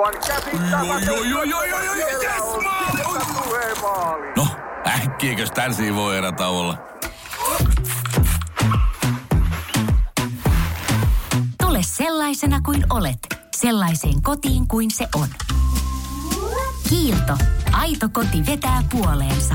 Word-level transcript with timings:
Aivan 0.00 0.20
käsittämätöntä. 0.26 1.10
No, 4.36 4.46
äkkiäkös 4.86 5.50
tän 5.50 5.72
voi 5.94 6.16
erä 6.16 6.32
olla? 6.48 6.78
Tule 11.62 11.78
sellaisena 11.82 12.60
kuin 12.60 12.84
olet, 12.90 13.18
sellaiseen 13.56 14.22
kotiin 14.22 14.68
kuin 14.68 14.90
se 14.90 15.08
on. 15.14 15.28
Kiilto. 16.88 17.36
Aito 17.72 18.08
koti 18.12 18.46
vetää 18.46 18.82
puoleensa. 18.92 19.54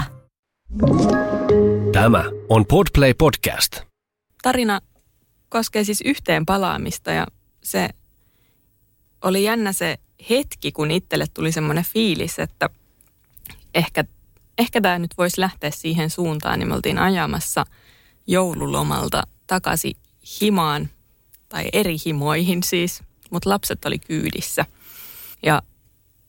Tämä 1.91 2.23
on 2.49 2.65
Podplay 2.65 3.13
Podcast. 3.13 3.81
tarina 4.43 4.81
koskee 5.49 5.83
siis 5.83 6.01
yhteen 6.05 6.45
palaamista 6.45 7.11
ja 7.11 7.27
se 7.63 7.89
oli 9.23 9.43
jännä 9.43 9.73
se 9.73 9.97
hetki, 10.29 10.71
kun 10.71 10.91
itselle 10.91 11.25
tuli 11.33 11.51
semmoinen 11.51 11.85
fiilis, 11.93 12.39
että 12.39 12.69
ehkä, 13.73 14.03
ehkä 14.57 14.81
tämä 14.81 14.99
nyt 14.99 15.11
voisi 15.17 15.41
lähteä 15.41 15.71
siihen 15.71 16.09
suuntaan, 16.09 16.59
niin 16.59 16.67
me 16.67 16.75
oltiin 16.75 16.99
ajamassa 16.99 17.65
joululomalta 18.27 19.23
takaisin 19.47 19.97
himaan 20.41 20.89
tai 21.49 21.65
eri 21.73 21.97
himoihin 22.05 22.63
siis, 22.63 23.03
mutta 23.31 23.49
lapset 23.49 23.85
oli 23.85 23.99
kyydissä. 23.99 24.65
Ja 25.43 25.61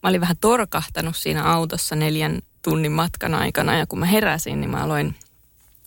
mä 0.03 0.09
olin 0.09 0.21
vähän 0.21 0.37
torkahtanut 0.41 1.15
siinä 1.15 1.43
autossa 1.43 1.95
neljän 1.95 2.41
tunnin 2.61 2.91
matkan 2.91 3.33
aikana 3.33 3.77
ja 3.77 3.87
kun 3.87 3.99
mä 3.99 4.05
heräsin, 4.05 4.61
niin 4.61 4.69
mä 4.69 4.83
aloin 4.83 5.15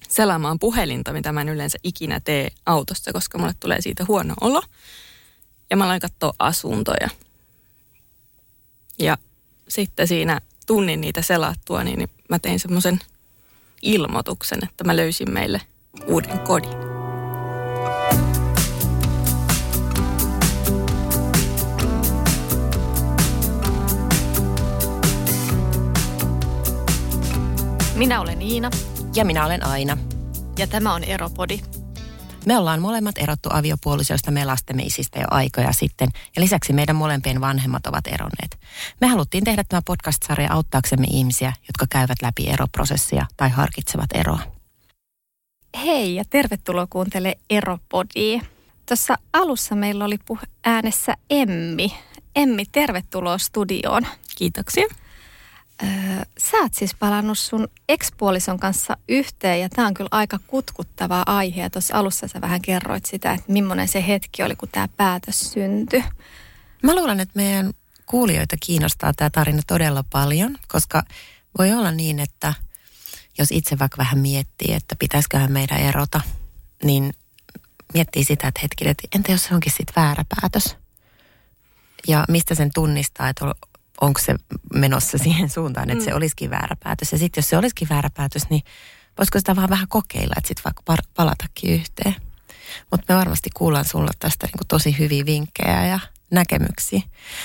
selaamaan 0.08 0.58
puhelinta, 0.58 1.12
mitä 1.12 1.32
mä 1.32 1.40
en 1.40 1.48
yleensä 1.48 1.78
ikinä 1.82 2.20
tee 2.20 2.48
autossa, 2.66 3.12
koska 3.12 3.38
mulle 3.38 3.54
tulee 3.60 3.80
siitä 3.80 4.04
huono 4.08 4.34
olo. 4.40 4.62
Ja 5.70 5.76
mä 5.76 5.84
aloin 5.84 6.00
katsoa 6.00 6.32
asuntoja. 6.38 7.08
Ja 9.00 9.16
sitten 9.68 10.08
siinä 10.08 10.40
tunnin 10.66 11.00
niitä 11.00 11.22
selattua, 11.22 11.84
niin 11.84 12.08
mä 12.28 12.38
tein 12.38 12.60
semmoisen 12.60 13.00
ilmoituksen, 13.82 14.58
että 14.62 14.84
mä 14.84 14.96
löysin 14.96 15.30
meille 15.30 15.60
uuden 16.06 16.38
kodin. 16.38 16.70
Minä 27.94 28.20
olen 28.20 28.42
Iina 28.42 28.70
Ja 29.14 29.24
minä 29.24 29.46
olen 29.46 29.66
Aina. 29.66 29.98
ja 30.58 30.66
tämä 30.66 30.94
on 30.94 31.04
Eropodi. 31.04 31.60
Me 32.44 32.58
ollaan 32.58 32.80
molemmat 32.80 33.18
erottu 33.18 33.48
aviopuolisoista 33.52 34.30
me 34.30 34.44
lastemme 34.44 34.82
isistä 34.82 35.20
jo 35.20 35.26
aikoja 35.30 35.72
sitten, 35.72 36.08
ja 36.36 36.42
lisäksi 36.42 36.72
meidän 36.72 36.96
molempien 36.96 37.40
vanhemmat 37.40 37.86
ovat 37.86 38.06
eronneet. 38.06 38.58
Me 39.00 39.06
haluttiin 39.06 39.44
tehdä 39.44 39.64
tämä 39.68 39.82
podcast-sarja 39.84 40.52
auttaaksemme 40.52 41.06
ihmisiä, 41.10 41.52
jotka 41.68 41.86
käyvät 41.90 42.22
läpi 42.22 42.48
eroprosessia 42.48 43.26
tai 43.36 43.48
harkitsevat 43.48 44.10
eroa. 44.14 44.38
Hei 45.84 46.14
ja 46.14 46.24
tervetuloa 46.30 46.86
kuuntele 46.90 47.38
Eropodia. 47.50 48.40
Tuossa 48.86 49.18
alussa 49.32 49.74
meillä 49.74 50.04
oli 50.04 50.18
puhe 50.24 50.42
äänessä 50.64 51.14
Emmi. 51.30 51.94
Emmi, 52.36 52.64
tervetuloa 52.72 53.38
studioon. 53.38 54.06
Kiitoksia. 54.36 54.86
Sä 56.38 56.56
oot 56.56 56.74
siis 56.74 56.94
palannut 56.94 57.38
sun 57.38 57.68
ekspuolison 57.88 58.60
kanssa 58.60 58.96
yhteen 59.08 59.60
ja 59.60 59.68
tämä 59.68 59.88
on 59.88 59.94
kyllä 59.94 60.08
aika 60.12 60.38
kutkuttava 60.46 61.22
aihe. 61.26 61.70
Tuossa 61.70 61.96
alussa 61.96 62.28
sä 62.28 62.40
vähän 62.40 62.62
kerroit 62.62 63.06
sitä, 63.06 63.32
että 63.32 63.52
millainen 63.52 63.88
se 63.88 64.06
hetki 64.06 64.42
oli, 64.42 64.56
kun 64.56 64.68
tämä 64.72 64.88
päätös 64.96 65.52
syntyi. 65.52 66.04
Mä 66.82 66.94
luulen, 66.94 67.20
että 67.20 67.32
meidän 67.36 67.72
kuulijoita 68.06 68.56
kiinnostaa 68.60 69.12
tämä 69.12 69.30
tarina 69.30 69.62
todella 69.66 70.04
paljon, 70.12 70.58
koska 70.68 71.02
voi 71.58 71.72
olla 71.72 71.90
niin, 71.90 72.18
että 72.18 72.54
jos 73.38 73.48
itse 73.50 73.78
vaikka 73.78 73.98
vähän 73.98 74.18
miettii, 74.18 74.74
että 74.74 74.96
pitäisiköhän 74.98 75.52
meidän 75.52 75.80
erota, 75.80 76.20
niin 76.84 77.14
miettii 77.94 78.24
sitä, 78.24 78.48
että 78.48 78.60
hetkinen, 78.62 78.90
että 78.90 79.08
entä 79.14 79.32
jos 79.32 79.44
se 79.44 79.54
onkin 79.54 79.72
sitten 79.72 80.02
väärä 80.02 80.24
päätös? 80.40 80.76
Ja 82.08 82.24
mistä 82.28 82.54
sen 82.54 82.70
tunnistaa, 82.74 83.28
että 83.28 83.44
onko 84.00 84.20
se 84.20 84.34
menossa 84.74 85.18
siihen 85.24 85.50
suuntaan, 85.50 85.90
että 85.90 86.04
mm. 86.04 86.04
se 86.04 86.14
olisikin 86.14 86.50
väärä 86.50 86.76
päätös. 86.84 87.12
Ja 87.12 87.18
sitten 87.18 87.42
jos 87.42 87.48
se 87.48 87.56
olisikin 87.56 87.88
väärä 87.88 88.10
päätös, 88.14 88.50
niin 88.50 88.62
voisiko 89.18 89.38
sitä 89.38 89.56
vaan 89.56 89.70
vähän 89.70 89.88
kokeilla, 89.88 90.34
että 90.36 90.48
sitten 90.48 90.64
vaikka 90.64 90.82
par- 90.92 91.10
palatakin 91.16 91.74
yhteen. 91.74 92.14
Mutta 92.90 93.12
me 93.12 93.18
varmasti 93.18 93.50
kuullaan 93.54 93.84
sulla 93.84 94.10
tästä 94.18 94.46
niin 94.46 94.68
tosi 94.68 94.98
hyviä 94.98 95.26
vinkkejä 95.26 95.86
ja 95.86 96.00
näkemyksiä. 96.30 97.00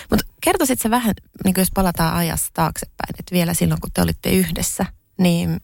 Mutta 0.09 0.25
kertoisit 0.41 0.81
se 0.81 0.89
vähän, 0.89 1.13
niin 1.43 1.55
jos 1.57 1.71
palataan 1.73 2.15
ajassa 2.15 2.49
taaksepäin, 2.53 3.15
että 3.19 3.35
vielä 3.35 3.53
silloin 3.53 3.81
kun 3.81 3.91
te 3.93 4.01
olitte 4.01 4.29
yhdessä, 4.29 4.85
niin 5.17 5.61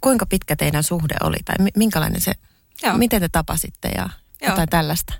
kuinka 0.00 0.26
pitkä 0.26 0.56
teidän 0.56 0.82
suhde 0.82 1.14
oli 1.22 1.36
tai 1.44 1.54
mi- 1.58 1.70
minkälainen 1.76 2.20
se, 2.20 2.32
Joo. 2.82 2.98
miten 2.98 3.20
te 3.20 3.28
tapasitte 3.28 3.88
ja 3.88 4.08
Joo. 4.42 4.50
jotain 4.50 4.68
tällaista? 4.68 5.14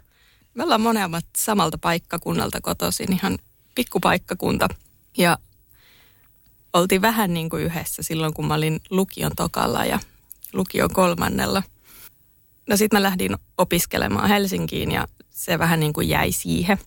Me 0.54 0.62
ollaan 0.62 0.80
molemmat 0.80 1.24
samalta 1.36 1.78
paikkakunnalta 1.78 2.60
kotoisin, 2.60 3.12
ihan 3.12 3.38
pikkupaikkakunta. 3.78 4.68
Ja 5.18 5.38
oltiin 6.72 7.02
vähän 7.02 7.34
niin 7.34 7.50
kuin 7.50 7.62
yhdessä 7.62 8.02
silloin, 8.02 8.34
kun 8.34 8.46
mä 8.46 8.54
olin 8.54 8.80
lukion 8.90 9.32
tokalla 9.36 9.84
ja 9.84 9.98
lukion 10.52 10.90
kolmannella. 10.92 11.62
No 12.68 12.76
sitten 12.76 12.98
mä 12.98 13.02
lähdin 13.02 13.36
opiskelemaan 13.58 14.28
Helsinkiin 14.28 14.90
ja 14.90 15.08
se 15.30 15.58
vähän 15.58 15.80
niin 15.80 15.92
kuin 15.92 16.08
jäi 16.08 16.32
siihen. 16.32 16.78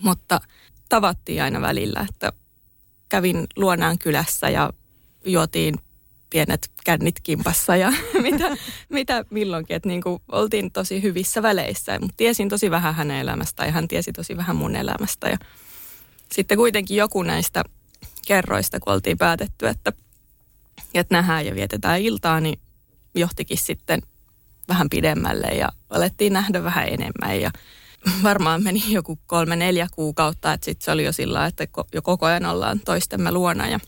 Mutta 0.00 0.40
tavattiin 0.88 1.42
aina 1.42 1.60
välillä, 1.60 2.06
että 2.10 2.32
kävin 3.08 3.46
luonaan 3.56 3.98
kylässä 3.98 4.48
ja 4.48 4.72
juotiin 5.26 5.74
pienet 6.30 6.70
kännit 6.84 7.20
kimpassa 7.22 7.76
ja 7.76 7.92
mitä, 8.22 8.56
mitä 8.88 9.24
milloinkin. 9.30 9.76
Että 9.76 9.88
niin 9.88 10.02
kuin 10.02 10.22
oltiin 10.32 10.70
tosi 10.72 11.02
hyvissä 11.02 11.42
väleissä, 11.42 11.98
mutta 11.98 12.16
tiesin 12.16 12.48
tosi 12.48 12.70
vähän 12.70 12.94
hänen 12.94 13.20
elämästä 13.20 13.64
ja 13.64 13.72
hän 13.72 13.88
tiesi 13.88 14.12
tosi 14.12 14.36
vähän 14.36 14.56
mun 14.56 14.76
elämästä. 14.76 15.28
Ja 15.28 15.38
sitten 16.32 16.58
kuitenkin 16.58 16.96
joku 16.96 17.22
näistä 17.22 17.64
kerroista, 18.26 18.80
kun 18.80 18.92
oltiin 18.92 19.18
päätetty, 19.18 19.68
että, 19.68 19.92
että 20.94 21.14
nähdään 21.14 21.46
ja 21.46 21.54
vietetään 21.54 22.00
iltaa, 22.00 22.40
niin 22.40 22.58
johtikin 23.14 23.58
sitten 23.58 24.02
vähän 24.68 24.90
pidemmälle 24.90 25.46
ja 25.46 25.68
alettiin 25.90 26.32
nähdä 26.32 26.64
vähän 26.64 26.88
enemmän 26.88 27.40
ja 27.40 27.50
varmaan 28.22 28.62
meni 28.62 28.82
joku 28.88 29.18
kolme, 29.26 29.56
neljä 29.56 29.88
kuukautta, 29.94 30.52
että 30.52 30.64
sitten 30.64 30.84
se 30.84 30.90
oli 30.90 31.04
jo 31.04 31.12
sillä 31.12 31.46
että 31.46 31.66
jo 31.92 32.02
koko 32.02 32.26
ajan 32.26 32.44
ollaan 32.44 32.80
toistemme 32.80 33.32
luona 33.32 33.68
ja 33.68 33.80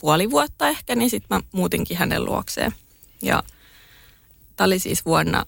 puoli 0.00 0.30
vuotta 0.30 0.68
ehkä, 0.68 0.94
niin 0.94 1.10
sitten 1.10 1.36
mä 1.36 1.42
muutinkin 1.52 1.96
hänen 1.96 2.24
luokseen. 2.24 2.72
Ja 3.22 3.42
tämä 4.56 4.66
oli 4.66 4.78
siis 4.78 5.04
vuonna 5.04 5.46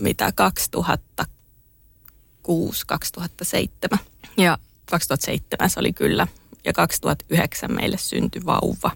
mitä 0.00 0.32
2006, 0.32 0.92
2007 2.86 3.98
ja 4.36 4.58
2007 4.90 5.70
se 5.70 5.80
oli 5.80 5.92
kyllä. 5.92 6.26
Ja 6.64 6.72
2009 6.72 7.72
meille 7.72 7.98
syntyi 7.98 8.46
vauva. 8.46 8.90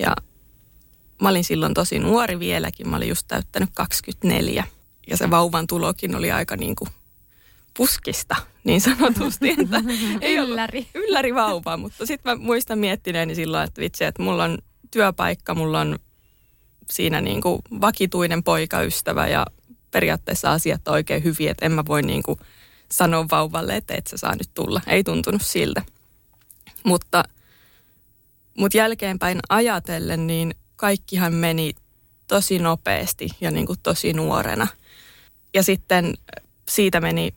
Ja 0.00 0.16
mä 1.22 1.28
olin 1.28 1.44
silloin 1.44 1.74
tosi 1.74 1.98
nuori 1.98 2.38
vieläkin, 2.38 2.88
mä 2.88 2.96
olin 2.96 3.08
just 3.08 3.26
täyttänyt 3.28 3.70
24 3.74 4.64
ja 5.10 5.16
se 5.16 5.30
vauvan 5.30 5.66
tulokin 5.66 6.16
oli 6.16 6.32
aika 6.32 6.56
niin 6.56 6.76
kuin 6.76 6.90
puskista 7.76 8.36
niin 8.64 8.80
sanotusti, 8.80 9.50
että 9.50 9.82
ei 10.20 10.38
ollut 10.38 10.52
Ylläri. 10.52 10.86
ylläri 10.94 11.34
vauva, 11.34 11.76
mutta 11.76 12.06
sitten 12.06 12.38
mä 12.38 12.44
muistan 12.44 12.78
miettineeni 12.78 13.34
silloin, 13.34 13.64
että 13.64 13.80
vitsi, 13.80 14.04
että 14.04 14.22
mulla 14.22 14.44
on 14.44 14.58
työpaikka, 14.90 15.54
mulla 15.54 15.80
on 15.80 15.98
siinä 16.90 17.20
niin 17.20 17.42
kuin 17.42 17.62
vakituinen 17.80 18.42
poikaystävä 18.42 19.28
ja 19.28 19.46
periaatteessa 19.90 20.52
asiat 20.52 20.88
on 20.88 20.94
oikein 20.94 21.24
hyviä, 21.24 21.50
että 21.50 21.66
en 21.66 21.72
mä 21.72 21.86
voi 21.86 22.02
niin 22.02 22.22
kuin 22.22 22.38
sanoa 22.90 23.26
vauvalle, 23.30 23.76
että 23.76 23.94
et 23.94 24.06
sä 24.06 24.16
saa 24.16 24.34
nyt 24.34 24.50
tulla. 24.54 24.80
Ei 24.86 25.04
tuntunut 25.04 25.42
siltä. 25.42 25.82
Mutta, 26.84 27.24
mutta 28.58 28.78
jälkeenpäin 28.78 29.40
ajatellen, 29.48 30.26
niin 30.26 30.54
kaikkihan 30.76 31.34
meni 31.34 31.74
tosi 32.26 32.58
nopeasti 32.58 33.28
ja 33.40 33.50
niin 33.50 33.66
kuin 33.66 33.78
tosi 33.82 34.12
nuorena. 34.12 34.66
Ja 35.54 35.62
sitten 35.62 36.14
siitä 36.68 37.00
meni 37.00 37.34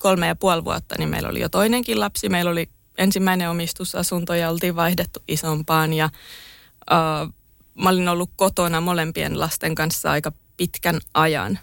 kolme 0.00 0.26
ja 0.26 0.36
puoli 0.36 0.64
vuotta, 0.64 0.94
niin 0.98 1.08
meillä 1.08 1.28
oli 1.28 1.40
jo 1.40 1.48
toinenkin 1.48 2.00
lapsi. 2.00 2.28
Meillä 2.28 2.50
oli 2.50 2.68
ensimmäinen 2.98 3.50
omistusasunto 3.50 4.34
ja 4.34 4.50
oltiin 4.50 4.76
vaihdettu 4.76 5.22
isompaan. 5.28 5.92
Ja 5.92 6.10
uh, 6.90 7.34
mä 7.74 7.88
olin 7.88 8.08
ollut 8.08 8.30
kotona 8.36 8.80
molempien 8.80 9.40
lasten 9.40 9.74
kanssa 9.74 10.10
aika 10.10 10.32
pitkän 10.56 11.00
ajan, 11.14 11.58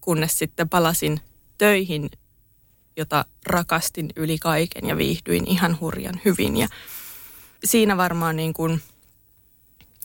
kunnes 0.00 0.38
sitten 0.38 0.68
palasin 0.68 1.20
töihin, 1.58 2.10
jota 2.98 3.24
rakastin 3.46 4.10
yli 4.16 4.38
kaiken 4.38 4.86
ja 4.86 4.96
viihdyin 4.96 5.48
ihan 5.48 5.80
hurjan 5.80 6.20
hyvin. 6.24 6.56
Ja 6.56 6.68
siinä 7.64 7.96
varmaan 7.96 8.36
niin 8.36 8.52
kuin 8.52 8.82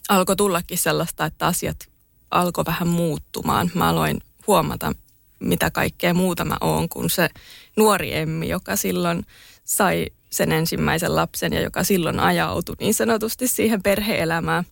alkoi 0.09 0.35
tullakin 0.35 0.77
sellaista, 0.77 1.25
että 1.25 1.47
asiat 1.47 1.89
alkoi 2.31 2.65
vähän 2.65 2.87
muuttumaan. 2.87 3.71
Mä 3.73 3.89
aloin 3.89 4.21
huomata, 4.47 4.93
mitä 5.39 5.71
kaikkea 5.71 6.13
muuta 6.13 6.45
mä 6.45 6.57
oon 6.61 6.89
kuin 6.89 7.09
se 7.09 7.29
nuori 7.77 8.15
Emmi, 8.15 8.49
joka 8.49 8.75
silloin 8.75 9.25
sai 9.63 10.07
sen 10.29 10.51
ensimmäisen 10.51 11.15
lapsen 11.15 11.53
ja 11.53 11.61
joka 11.61 11.83
silloin 11.83 12.19
ajautui 12.19 12.75
niin 12.79 12.93
sanotusti 12.93 13.47
siihen 13.47 13.83
perheelämään. 13.83 14.63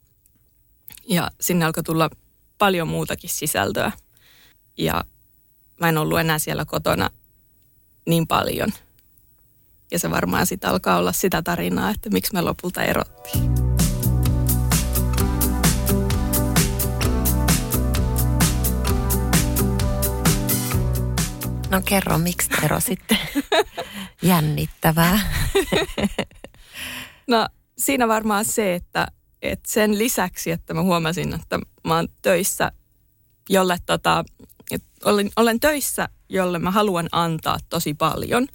Ja 1.07 1.31
sinne 1.41 1.65
alkoi 1.65 1.83
tulla 1.83 2.09
paljon 2.57 2.87
muutakin 2.87 3.29
sisältöä. 3.29 3.91
Ja 4.77 5.05
mä 5.79 5.89
en 5.89 5.97
ollut 5.97 6.19
enää 6.19 6.39
siellä 6.39 6.65
kotona 6.65 7.09
paljon. 8.27 8.69
Ja 9.91 9.99
se 9.99 10.11
varmaan 10.11 10.45
sitten 10.45 10.69
alkaa 10.69 10.97
olla 10.97 11.11
sitä 11.11 11.41
tarinaa, 11.41 11.89
että 11.89 12.09
miksi 12.09 12.33
me 12.33 12.41
lopulta 12.41 12.83
erottiin. 12.83 13.51
No 21.69 21.81
kerro, 21.85 22.17
miksi 22.17 22.49
te 22.49 22.65
erositte? 22.65 23.17
Jännittävää. 24.21 25.19
No 27.27 27.47
siinä 27.77 28.07
varmaan 28.07 28.45
se, 28.45 28.75
että, 28.75 29.07
että 29.41 29.71
sen 29.71 29.99
lisäksi, 29.99 30.51
että 30.51 30.73
mä 30.73 30.81
huomasin, 30.81 31.33
että 31.33 31.59
mä 31.83 31.95
oon 31.95 32.07
töissä, 32.21 32.71
jolle 33.49 33.77
tota, 33.85 34.23
olen, 35.05 35.29
olen 35.35 35.59
töissä, 35.59 36.09
jolle 36.31 36.59
mä 36.59 36.71
haluan 36.71 37.09
antaa 37.11 37.57
tosi 37.69 37.93
paljon. 37.93 38.47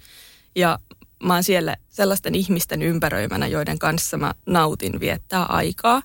Ja 0.55 0.79
mä 1.23 1.33
oon 1.33 1.43
siellä 1.43 1.75
sellaisten 1.89 2.35
ihmisten 2.35 2.81
ympäröimänä, 2.81 3.47
joiden 3.47 3.79
kanssa 3.79 4.17
mä 4.17 4.33
nautin 4.45 4.99
viettää 4.99 5.43
aikaa. 5.43 6.01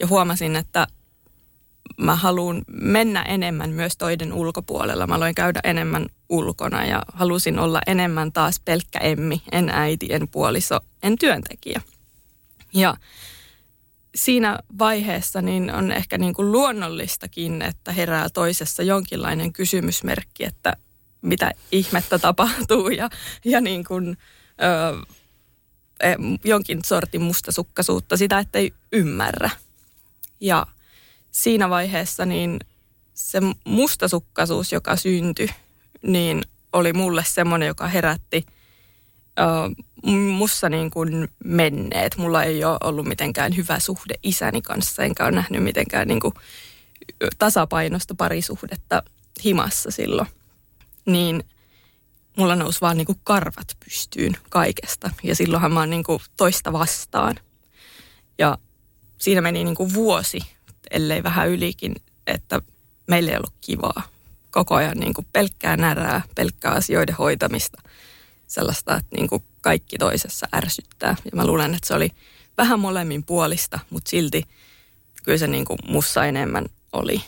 Ja 0.00 0.06
huomasin, 0.06 0.56
että 0.56 0.86
mä 1.96 2.16
haluan 2.16 2.62
mennä 2.68 3.22
enemmän 3.22 3.70
myös 3.70 3.96
toiden 3.96 4.32
ulkopuolella. 4.32 5.06
Mä 5.06 5.14
aloin 5.14 5.34
käydä 5.34 5.60
enemmän 5.64 6.06
ulkona 6.28 6.84
ja 6.84 7.02
halusin 7.12 7.58
olla 7.58 7.80
enemmän 7.86 8.32
taas 8.32 8.60
pelkkä 8.64 8.98
emmi, 8.98 9.42
en 9.52 9.70
äiti, 9.70 10.08
en 10.10 10.28
puoliso, 10.28 10.80
en 11.02 11.18
työntekijä. 11.18 11.80
Ja 12.74 12.96
siinä 14.14 14.58
vaiheessa 14.78 15.42
niin 15.42 15.74
on 15.74 15.92
ehkä 15.92 16.18
niin 16.18 16.34
kuin 16.34 16.52
luonnollistakin, 16.52 17.62
että 17.62 17.92
herää 17.92 18.28
toisessa 18.28 18.82
jonkinlainen 18.82 19.52
kysymysmerkki, 19.52 20.44
että 20.44 20.76
mitä 21.22 21.52
ihmettä 21.72 22.18
tapahtuu 22.18 22.88
ja, 22.88 23.10
ja 23.44 23.60
niin 23.60 23.84
kuin, 23.84 24.16
ö, 24.62 25.06
e, 26.00 26.14
jonkin 26.44 26.84
sortin 26.84 27.22
mustasukkaisuutta, 27.22 28.16
sitä, 28.16 28.38
että 28.38 28.58
ei 28.58 28.72
ymmärrä. 28.92 29.50
Ja 30.40 30.66
siinä 31.30 31.70
vaiheessa 31.70 32.26
niin 32.26 32.60
se 33.14 33.40
mustasukkaisuus, 33.64 34.72
joka 34.72 34.96
syntyi, 34.96 35.48
niin 36.02 36.42
oli 36.72 36.92
mulle 36.92 37.24
semmoinen, 37.26 37.66
joka 37.66 37.86
herätti 37.86 38.46
uh, 39.40 40.10
mussa 40.14 40.68
niin 40.68 40.90
kuin 40.90 41.28
menneet. 41.44 42.16
Mulla 42.16 42.42
ei 42.42 42.64
ole 42.64 42.78
ollut 42.84 43.06
mitenkään 43.06 43.56
hyvä 43.56 43.78
suhde 43.78 44.14
isäni 44.22 44.62
kanssa, 44.62 45.02
enkä 45.02 45.24
ole 45.24 45.32
nähnyt 45.32 45.62
mitenkään 45.62 46.08
niin 46.08 46.20
kuin 46.20 46.34
tasapainosta 47.38 48.14
parisuhdetta 48.14 49.02
himassa 49.44 49.90
silloin. 49.90 50.28
Niin 51.08 51.44
mulla 52.36 52.56
nousi 52.56 52.80
vaan 52.80 52.96
kuin 53.06 53.20
karvat 53.24 53.76
pystyyn 53.84 54.36
kaikesta. 54.50 55.10
Ja 55.22 55.34
silloinhan 55.34 55.72
mä 55.72 55.80
oon 55.80 55.90
kuin 56.04 56.22
toista 56.36 56.72
vastaan. 56.72 57.36
Ja 58.38 58.58
siinä 59.18 59.40
meni 59.40 59.64
niin 59.64 59.74
kuin 59.74 59.94
vuosi 59.94 60.38
ellei 60.90 61.22
vähän 61.22 61.48
ylikin, 61.48 61.94
että 62.26 62.60
meillä 63.06 63.30
ei 63.30 63.36
ollut 63.36 63.54
kivaa. 63.60 64.02
Koko 64.50 64.74
ajan 64.74 64.98
niin 64.98 65.14
kuin 65.14 65.26
pelkkää 65.32 65.76
närää, 65.76 66.22
pelkkää 66.34 66.72
asioiden 66.72 67.14
hoitamista. 67.14 67.82
Sellaista, 68.46 68.96
että 68.96 69.16
niin 69.16 69.28
kuin 69.28 69.44
kaikki 69.60 69.98
toisessa 69.98 70.48
ärsyttää. 70.56 71.16
Ja 71.24 71.30
mä 71.34 71.46
luulen, 71.46 71.74
että 71.74 71.88
se 71.88 71.94
oli 71.94 72.10
vähän 72.56 72.80
molemmin 72.80 73.24
puolista, 73.24 73.78
mutta 73.90 74.10
silti 74.10 74.42
kyllä 75.24 75.38
se 75.38 75.46
kuin 75.64 75.78
mussa 75.88 76.24
enemmän 76.24 76.66
oli. 76.92 77.22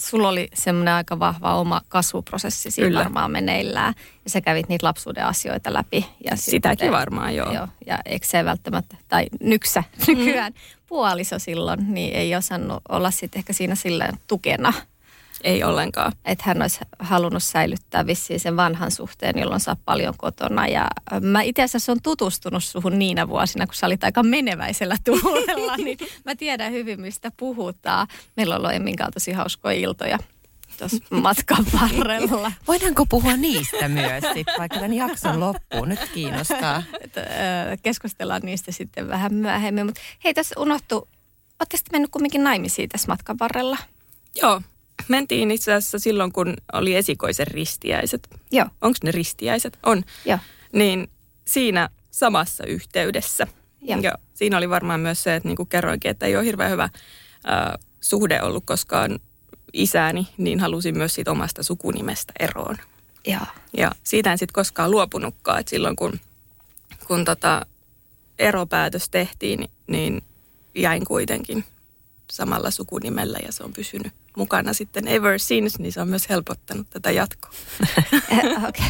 Sulla 0.00 0.28
oli 0.28 0.48
semmoinen 0.54 0.94
aika 0.94 1.18
vahva 1.18 1.54
oma 1.54 1.80
kasvuprosessi 1.88 2.70
siinä 2.70 2.88
Kyllä. 2.88 2.98
varmaan 3.04 3.30
meneillään. 3.30 3.94
Ja 4.24 4.30
sä 4.30 4.40
kävit 4.40 4.68
niitä 4.68 4.86
lapsuuden 4.86 5.24
asioita 5.26 5.72
läpi. 5.72 6.06
Ja 6.30 6.36
Sitäkin 6.36 6.70
sitten- 6.78 6.92
varmaan, 6.92 7.34
joo. 7.34 7.52
joo. 7.52 7.68
Ja 7.86 7.98
eikö 8.04 8.26
se 8.26 8.44
välttämättä, 8.44 8.96
tai 9.08 9.26
nyksä 9.40 9.84
nykyään 10.06 10.54
puoliso 10.86 11.38
silloin, 11.38 11.94
niin 11.94 12.14
ei 12.14 12.36
osannut 12.36 12.82
olla 12.88 13.10
sitten 13.10 13.38
ehkä 13.38 13.52
siinä 13.52 13.74
silleen 13.74 14.14
tukena. 14.26 14.72
Ei 15.44 15.64
ollenkaan. 15.64 16.12
Että 16.24 16.44
hän 16.46 16.62
olisi 16.62 16.78
halunnut 16.98 17.42
säilyttää 17.42 18.06
vissiin 18.06 18.40
sen 18.40 18.56
vanhan 18.56 18.90
suhteen, 18.90 19.38
jolloin 19.38 19.60
oot 19.68 19.78
paljon 19.84 20.14
kotona. 20.16 20.66
Ja 20.66 20.86
mä 21.20 21.42
itse 21.42 21.62
asiassa 21.62 21.92
on 21.92 22.02
tutustunut 22.02 22.64
suhun 22.64 22.98
niinä 22.98 23.28
vuosina, 23.28 23.66
kun 23.66 23.74
sä 23.74 23.86
olit 23.86 24.04
aika 24.04 24.22
meneväisellä 24.22 24.96
tuulella, 25.04 25.76
niin 25.84 25.98
mä 26.24 26.34
tiedän 26.34 26.72
hyvin, 26.72 27.00
mistä 27.00 27.32
puhutaan. 27.36 28.06
Meillä 28.36 28.54
on 28.54 28.60
ollut 28.60 28.72
Emmin 28.72 28.96
tosi 29.14 29.32
hauskoja 29.32 29.76
iltoja 29.76 30.18
tuossa 30.78 30.96
matkan 31.10 31.66
varrella. 31.72 32.52
Voidaanko 32.68 33.06
puhua 33.06 33.36
niistä 33.36 33.88
myös 33.88 34.24
sit, 34.34 34.46
vaikka 34.58 34.76
tämän 34.76 34.92
jakson 34.92 35.40
loppuun? 35.40 35.88
Nyt 35.88 36.10
kiinnostaa. 36.14 36.82
Keskustellaan 37.82 38.42
niistä 38.44 38.72
sitten 38.72 39.08
vähän 39.08 39.34
myöhemmin. 39.34 39.86
Mutta 39.86 40.00
hei, 40.24 40.34
tässä 40.34 40.60
unohtu, 40.60 41.08
ootte 41.60 41.76
sitten 41.76 41.94
mennyt 41.94 42.10
kumminkin 42.10 42.44
naimisiin 42.44 42.88
tässä 42.88 43.08
matkan 43.08 43.38
varrella? 43.38 43.78
Joo, 44.42 44.60
mentiin 45.08 45.50
itse 45.50 45.72
asiassa 45.72 45.98
silloin, 45.98 46.32
kun 46.32 46.54
oli 46.72 46.94
esikoisen 46.96 47.46
ristiäiset. 47.46 48.28
Joo, 48.52 48.66
Onko 48.82 48.98
ne 49.04 49.12
ristiäiset? 49.12 49.78
On. 49.82 50.02
joo. 50.24 50.38
Niin 50.72 51.10
siinä 51.44 51.88
samassa 52.10 52.66
yhteydessä. 52.66 53.46
Joo. 53.82 54.00
Ja 54.00 54.12
siinä 54.34 54.58
oli 54.58 54.70
varmaan 54.70 55.00
myös 55.00 55.22
se, 55.22 55.36
että 55.36 55.48
niin 55.48 55.56
kuin 55.56 55.68
kerroinkin, 55.68 56.10
että 56.10 56.26
ei 56.26 56.36
ole 56.36 56.44
hirveän 56.44 56.70
hyvä 56.70 56.84
äh, 56.84 56.90
suhde 58.00 58.42
ollut 58.42 58.64
koskaan 58.66 59.20
isääni, 59.72 60.28
niin 60.38 60.60
halusin 60.60 60.96
myös 60.96 61.14
siitä 61.14 61.30
omasta 61.30 61.62
sukunimestä 61.62 62.32
eroon. 62.38 62.76
Joo. 63.26 63.46
Ja 63.76 63.92
siitä 64.04 64.32
en 64.32 64.38
sitten 64.38 64.54
koskaan 64.54 64.90
luopunutkaan, 64.90 65.60
että 65.60 65.70
silloin 65.70 65.96
kun, 65.96 66.20
kun 67.06 67.24
tota 67.24 67.66
eropäätös 68.38 69.10
tehtiin, 69.10 69.68
niin 69.86 70.22
jäin 70.74 71.04
kuitenkin 71.04 71.64
samalla 72.32 72.70
sukunimellä 72.70 73.38
ja 73.46 73.52
se 73.52 73.64
on 73.64 73.72
pysynyt 73.72 74.12
mukana 74.36 74.72
sitten 74.72 75.08
ever 75.08 75.38
since, 75.38 75.82
niin 75.82 75.92
se 75.92 76.00
on 76.00 76.08
myös 76.08 76.28
helpottanut 76.28 76.90
tätä 76.90 77.10
jatkoa. 77.10 77.50
Okei. 78.68 78.84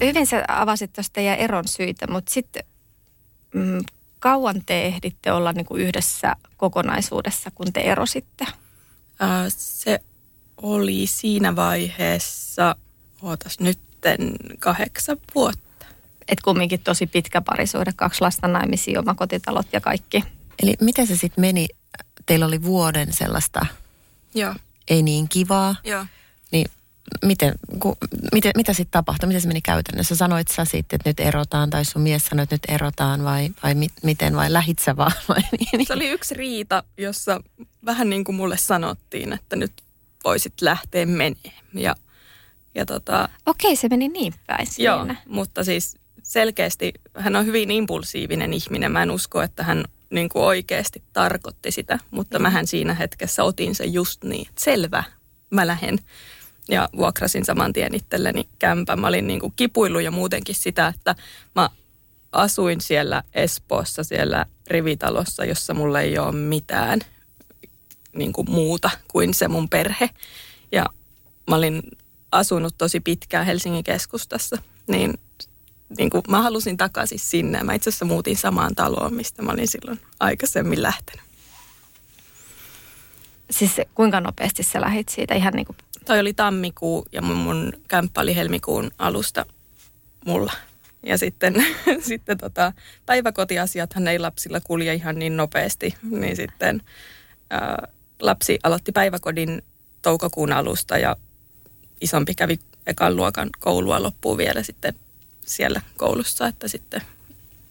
Hyvin 0.00 0.26
sä 0.26 0.44
avasit 0.48 0.92
tuosta 0.92 1.12
teidän 1.12 1.38
eron 1.38 1.68
syitä, 1.68 2.06
mutta 2.06 2.34
sitten 2.34 2.64
mm, 3.54 3.80
kauan 4.18 4.62
te 4.66 4.86
ehditte 4.86 5.32
olla 5.32 5.52
niinku 5.52 5.76
yhdessä 5.76 6.36
kokonaisuudessa, 6.56 7.50
kun 7.50 7.72
te 7.72 7.80
erositte? 7.80 8.44
Äh, 9.22 9.46
se 9.56 10.00
oli 10.56 11.06
siinä 11.06 11.56
vaiheessa, 11.56 12.76
ootas 13.22 13.60
nytten 14.06 14.36
kahdeksan 14.58 15.16
vuotta. 15.34 15.86
Et 16.28 16.40
kumminkin 16.40 16.80
tosi 16.80 17.06
pitkä 17.06 17.40
parisuhde, 17.40 17.92
kaksi 17.96 18.20
lasta 18.20 18.48
naimisiin, 18.48 18.98
oma 18.98 19.14
kotitalot 19.14 19.66
ja 19.72 19.80
kaikki. 19.80 20.24
Eli 20.62 20.74
miten 20.80 21.06
se 21.06 21.16
sitten 21.16 21.40
meni? 21.42 21.68
Teillä 22.26 22.46
oli 22.46 22.62
vuoden 22.62 23.12
sellaista 23.12 23.66
Joo, 24.34 24.54
ei 24.88 25.02
niin 25.02 25.28
kivaa. 25.28 25.74
joo. 25.84 26.06
Niin 26.52 26.66
miten, 27.24 27.54
ku, 27.78 27.96
miten, 28.32 28.52
mitä 28.56 28.72
sitten 28.72 28.92
tapahtui? 28.92 29.26
Miten 29.26 29.40
se 29.40 29.48
meni 29.48 29.60
käytännössä? 29.60 30.16
Sanoit 30.16 30.48
sä 30.48 30.64
sitten, 30.64 30.96
että 30.96 31.10
nyt 31.10 31.20
erotaan, 31.20 31.70
tai 31.70 31.84
sun 31.84 32.02
mies 32.02 32.26
sanoi, 32.26 32.42
että 32.42 32.54
nyt 32.54 32.64
erotaan, 32.68 33.24
vai, 33.24 33.50
vai 33.62 33.74
mi, 33.74 33.88
miten, 34.02 34.36
vai 34.36 34.52
lähit 34.52 34.78
sä 34.78 34.96
vaan? 34.96 35.12
Vai 35.28 35.40
niin? 35.52 35.86
Se 35.86 35.92
oli 35.92 36.08
yksi 36.08 36.34
riita, 36.34 36.84
jossa 36.96 37.40
vähän 37.84 38.10
niin 38.10 38.24
kuin 38.24 38.36
mulle 38.36 38.56
sanottiin, 38.56 39.32
että 39.32 39.56
nyt 39.56 39.72
voisit 40.24 40.54
lähteä 40.60 41.06
menemään. 41.06 41.36
Ja, 41.74 41.96
ja 42.76 42.86
tota, 42.86 43.28
Okei, 43.46 43.76
se 43.76 43.88
meni 43.88 44.08
niin 44.08 44.34
päin 44.46 44.66
siinä. 44.66 44.90
Joo, 44.90 45.06
mutta 45.26 45.64
siis 45.64 45.96
selkeästi 46.22 46.92
hän 47.14 47.36
on 47.36 47.46
hyvin 47.46 47.70
impulsiivinen 47.70 48.52
ihminen. 48.52 48.92
Mä 48.92 49.02
en 49.02 49.10
usko, 49.10 49.42
että 49.42 49.62
hän 49.62 49.84
niin 50.10 50.28
kuin 50.28 50.44
oikeasti 50.44 51.02
tarkoitti 51.12 51.70
sitä, 51.70 51.98
mutta 52.10 52.38
mähän 52.38 52.66
siinä 52.66 52.94
hetkessä 52.94 53.44
otin 53.44 53.74
sen 53.74 53.92
just 53.92 54.24
niin, 54.24 54.48
että 54.48 54.64
selvä, 54.64 55.04
mä 55.50 55.66
lähden. 55.66 55.98
Ja 56.68 56.88
vuokrasin 56.96 57.44
saman 57.44 57.72
tien 57.72 57.94
itselleni 57.94 58.48
kämpän. 58.58 59.00
Mä 59.00 59.06
olin 59.06 59.26
niin 59.26 59.40
kuin 59.40 59.52
kipuillut 59.56 60.02
ja 60.02 60.10
muutenkin 60.10 60.54
sitä, 60.54 60.86
että 60.86 61.14
mä 61.54 61.70
asuin 62.32 62.80
siellä 62.80 63.22
Espoossa, 63.34 64.04
siellä 64.04 64.46
rivitalossa, 64.66 65.44
jossa 65.44 65.74
mulla 65.74 66.00
ei 66.00 66.18
ole 66.18 66.32
mitään 66.32 67.00
niin 68.14 68.32
kuin 68.32 68.50
muuta 68.50 68.90
kuin 69.08 69.34
se 69.34 69.48
mun 69.48 69.68
perhe. 69.68 70.10
Ja 70.72 70.86
mä 71.50 71.56
olin 71.56 71.82
asunut 72.32 72.74
tosi 72.78 73.00
pitkään 73.00 73.46
Helsingin 73.46 73.84
keskustassa, 73.84 74.56
niin 74.86 75.14
niin 75.98 76.10
kuin, 76.10 76.22
mä 76.28 76.42
halusin 76.42 76.76
takaisin 76.76 77.18
sinne. 77.18 77.62
Mä 77.62 77.74
itse 77.74 77.90
asiassa 77.90 78.04
muutin 78.04 78.36
samaan 78.36 78.74
taloon, 78.74 79.14
mistä 79.14 79.42
mä 79.42 79.52
olin 79.52 79.68
silloin 79.68 80.00
aikaisemmin 80.20 80.82
lähtenyt. 80.82 81.26
Siis 83.50 83.76
kuinka 83.94 84.20
nopeasti 84.20 84.62
sä 84.62 84.80
lähit 84.80 85.08
siitä 85.08 85.34
ihan 85.34 85.52
niin 85.52 85.66
kuin... 85.66 85.76
Toi 86.04 86.20
oli 86.20 86.34
tammikuu 86.34 87.06
ja 87.12 87.22
mun, 87.22 87.36
mun 87.36 87.72
kämppä 87.88 88.20
oli 88.20 88.36
helmikuun 88.36 88.90
alusta 88.98 89.46
mulla. 90.26 90.52
Ja 91.02 91.18
sitten, 91.18 91.66
sitten 92.08 92.38
tota, 92.38 92.72
päiväkotiasiathan 93.06 94.08
ei 94.08 94.18
lapsilla 94.18 94.60
kulje 94.60 94.94
ihan 94.94 95.18
niin 95.18 95.36
nopeasti, 95.36 95.94
niin 96.10 96.36
sitten 96.36 96.82
ää, 97.50 97.88
lapsi 98.20 98.58
aloitti 98.62 98.92
päiväkodin 98.92 99.62
toukokuun 100.02 100.52
alusta 100.52 100.98
ja 100.98 101.16
isompi 102.00 102.34
kävi 102.34 102.60
ekan 102.86 103.16
luokan 103.16 103.50
koulua 103.60 104.02
loppuun 104.02 104.38
vielä 104.38 104.62
sitten 104.62 104.94
siellä 105.46 105.80
koulussa, 105.96 106.46
että 106.46 106.68
sitten 106.68 107.02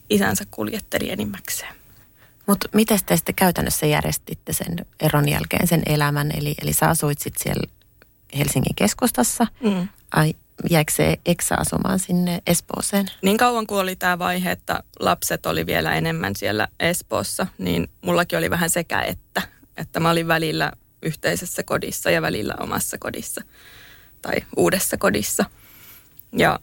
isänsä 0.10 0.46
kuljetteli 0.52 1.12
enimmäkseen. 1.12 1.76
Mutta 2.48 2.70
miten 2.74 3.00
te 3.06 3.18
sitten 3.18 3.36
käytännössä 3.36 3.86
järjestitte 3.86 4.54
sen 4.54 4.76
eron 5.00 5.30
jälkeen 5.30 5.68
sen 5.68 5.84
elämän? 5.86 6.32
Eli, 6.32 6.56
eli 6.62 6.74
sä 6.74 6.90
asuit 6.90 7.20
sitten 7.20 7.44
siellä 7.44 7.72
Helsingin 8.38 8.76
keskustassa. 8.76 9.48
Mm. 9.62 9.88
Ai, 10.12 10.34
jäikö 10.70 10.92
se 10.92 11.20
eksä 11.26 11.56
asumaan 11.58 12.00
sinne 12.00 12.42
Espooseen? 12.48 13.12
Niin 13.22 13.38
kauan 13.38 13.68
kuin 13.68 13.80
oli 13.80 13.96
tämä 13.96 14.20
vaihe, 14.20 14.52
että 14.52 14.84
lapset 15.00 15.46
oli 15.46 15.66
vielä 15.66 15.94
enemmän 15.94 16.36
siellä 16.36 16.68
Espoossa, 16.80 17.48
niin 17.58 17.90
mullakin 18.02 18.38
oli 18.38 18.50
vähän 18.50 18.70
sekä 18.70 19.02
että. 19.02 19.42
Että 19.78 20.00
mä 20.00 20.10
olin 20.10 20.28
välillä 20.28 20.72
yhteisessä 21.02 21.64
kodissa 21.64 22.12
ja 22.12 22.22
välillä 22.22 22.54
omassa 22.60 22.98
kodissa 22.98 23.42
tai 24.26 24.42
uudessa 24.58 24.98
kodissa. 24.98 25.46
Ja 26.38 26.60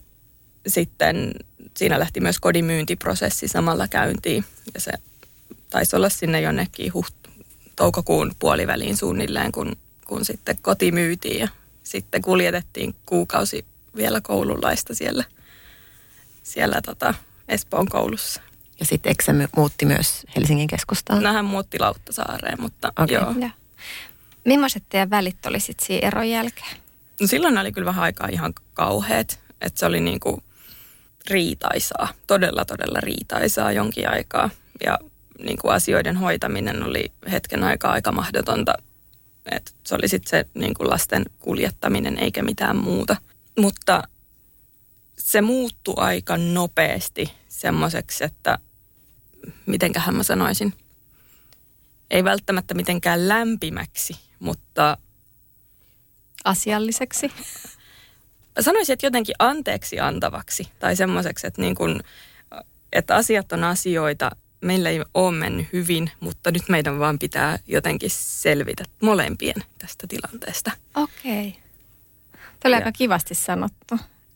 sitten 0.67 1.33
siinä 1.77 1.99
lähti 1.99 2.21
myös 2.21 2.41
kodimyyntiprosessi 2.41 3.49
samalla 3.49 3.89
käyntiin 3.89 4.45
ja 4.75 4.81
se 4.81 4.93
taisi 5.71 5.97
olla 5.97 6.09
sinne 6.09 6.41
jonnekin 6.41 6.95
huht, 6.95 7.15
toukokuun 7.77 8.33
puoliväliin 8.39 8.97
suunnilleen, 8.97 9.53
kun, 9.53 9.77
kun 10.07 10.25
sitten 10.25 10.59
koti 10.63 10.93
myytiin 10.93 11.41
ja 11.41 11.49
sitten 11.83 12.23
kuljetettiin 12.23 12.95
kuukausi 13.07 13.65
vielä 13.97 14.21
koululaista 14.21 14.95
siellä, 14.95 15.25
siellä 16.43 16.81
tota 16.85 17.15
Espoon 17.49 17.89
koulussa. 17.89 18.41
Ja 18.81 18.87
sitten 18.87 19.13
eksä 19.13 19.33
my- 19.33 19.49
muutti 19.57 19.87
myös 19.87 20.27
Helsingin 20.37 20.69
keskustaan? 20.69 21.23
No 21.23 21.33
hän 21.33 21.45
muutti 21.45 21.79
Lauttasaareen, 21.79 22.61
mutta 22.61 22.93
Okei. 22.99 23.15
joo. 23.15 23.35
Ja. 23.39 23.51
Millaiset 24.45 24.83
teidän 24.89 25.11
välit 25.11 25.47
oli 25.47 25.61
sitten 25.61 25.87
siinä 25.87 26.07
eron 26.07 26.31
jälkeen? 26.31 26.82
No 27.23 27.29
silloin 27.29 27.59
oli 27.59 27.73
kyllä 27.73 27.87
vähän 27.87 28.05
aikaa 28.05 28.29
ihan 28.29 28.53
kauheat, 28.75 29.41
että 29.61 29.81
se 29.81 29.87
oli 29.87 30.01
niin 30.01 30.21
kuin 30.21 30.43
riitaisaa, 31.31 32.09
todella 32.27 32.65
todella 32.65 33.01
riitaisaa 33.01 33.73
jonkin 33.73 34.11
aikaa. 34.11 34.51
Ja 34.85 34.99
niin 35.39 35.59
kuin 35.59 35.75
asioiden 35.75 36.17
hoitaminen 36.17 36.83
oli 36.83 37.13
hetken 37.31 37.65
aikaa 37.65 37.93
aika 37.93 38.13
mahdotonta. 38.13 38.75
Et 39.51 39.75
se 39.85 39.95
oli 39.95 40.09
sitten 40.09 40.31
se 40.31 40.47
niin 40.55 40.75
kuin 40.75 40.91
lasten 40.91 41.25
kuljettaminen 41.39 42.19
eikä 42.19 42.43
mitään 42.43 42.77
muuta. 42.77 43.17
Mutta 43.59 44.03
se 45.19 45.41
muuttui 45.41 45.95
aika 45.97 46.37
nopeasti 46.37 47.33
semmoiseksi, 47.49 48.25
että 48.25 48.59
mitenköhän 49.67 50.17
mä 50.17 50.23
sanoisin, 50.23 50.75
ei 52.11 52.25
välttämättä 52.25 52.75
mitenkään 52.75 53.29
lämpimäksi, 53.29 54.19
mutta 54.39 54.99
Asialliseksi? 56.45 57.33
Sanoisin, 58.61 58.93
että 58.93 59.07
jotenkin 59.07 59.35
anteeksi 59.39 60.01
antavaksi 60.01 60.69
tai 60.79 60.97
semmoiseksi, 60.97 61.47
että, 61.47 61.63
niin 61.63 61.75
kun, 61.75 62.01
että 62.93 63.17
asiat 63.17 63.53
on 63.53 63.65
asioita, 63.65 64.31
meillä 64.61 64.91
ei 64.91 65.03
ole 65.15 65.33
mennyt 65.39 65.67
hyvin, 65.73 66.11
mutta 66.21 66.51
nyt 66.51 66.63
meidän 66.69 66.99
vaan 66.99 67.19
pitää 67.19 67.59
jotenkin 67.67 68.11
selvitä 68.13 68.85
molempien 69.03 69.55
tästä 69.79 70.07
tilanteesta. 70.07 70.71
Okei. 70.95 71.51
Tuo 72.33 72.69
oli 72.69 72.73
Ja- 72.73 72.77
aika 72.77 72.93
kivasti 72.93 73.35
sanottu. 73.35 73.95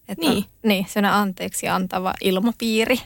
Että 0.08 0.26
Niin. 0.26 0.36
On, 0.36 0.44
niin, 0.62 0.86
sellainen 0.88 1.20
anteeksi 1.20 1.68
antava 1.68 2.14
ilmapiiri. 2.20 2.96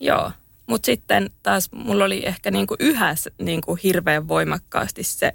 Joo, 0.00 0.32
mutta 0.66 0.86
sitten 0.86 1.30
taas 1.42 1.72
mulla 1.72 2.04
oli 2.04 2.26
ehkä 2.26 2.50
niinku 2.50 2.76
yhä 2.78 3.14
se- 3.16 3.32
niinku 3.38 3.74
hirveän 3.82 4.28
voimakkaasti 4.28 5.02
se 5.02 5.32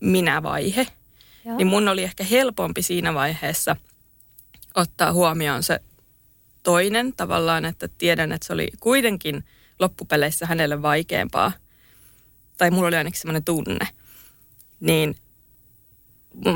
minä-vaihe. 0.00 0.86
Joo. 1.48 1.56
Niin 1.56 1.66
mun 1.66 1.88
oli 1.88 2.02
ehkä 2.02 2.24
helpompi 2.24 2.82
siinä 2.82 3.14
vaiheessa 3.14 3.76
ottaa 4.74 5.12
huomioon 5.12 5.62
se 5.62 5.80
toinen 6.62 7.12
tavallaan, 7.12 7.64
että 7.64 7.88
tiedän, 7.88 8.32
että 8.32 8.46
se 8.46 8.52
oli 8.52 8.68
kuitenkin 8.80 9.44
loppupeleissä 9.78 10.46
hänelle 10.46 10.82
vaikeampaa. 10.82 11.52
Tai 12.58 12.70
mulla 12.70 12.88
oli 12.88 12.96
ainakin 12.96 13.20
semmoinen 13.20 13.44
tunne. 13.44 13.88
Niin 14.80 15.16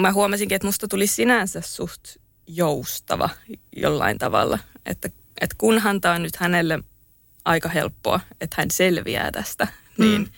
mä 0.00 0.12
huomasinkin, 0.12 0.56
että 0.56 0.68
musta 0.68 0.88
tuli 0.88 1.06
sinänsä 1.06 1.60
suht 1.60 2.08
joustava 2.46 3.30
jollain 3.76 4.18
tavalla. 4.18 4.58
Että, 4.86 5.10
että 5.40 5.56
kunhan 5.58 6.00
tämä 6.00 6.14
on 6.14 6.22
nyt 6.22 6.36
hänelle 6.36 6.78
aika 7.44 7.68
helppoa, 7.68 8.20
että 8.40 8.56
hän 8.58 8.70
selviää 8.70 9.30
tästä, 9.30 9.68
niin, 9.98 10.20
mm. 10.20 10.30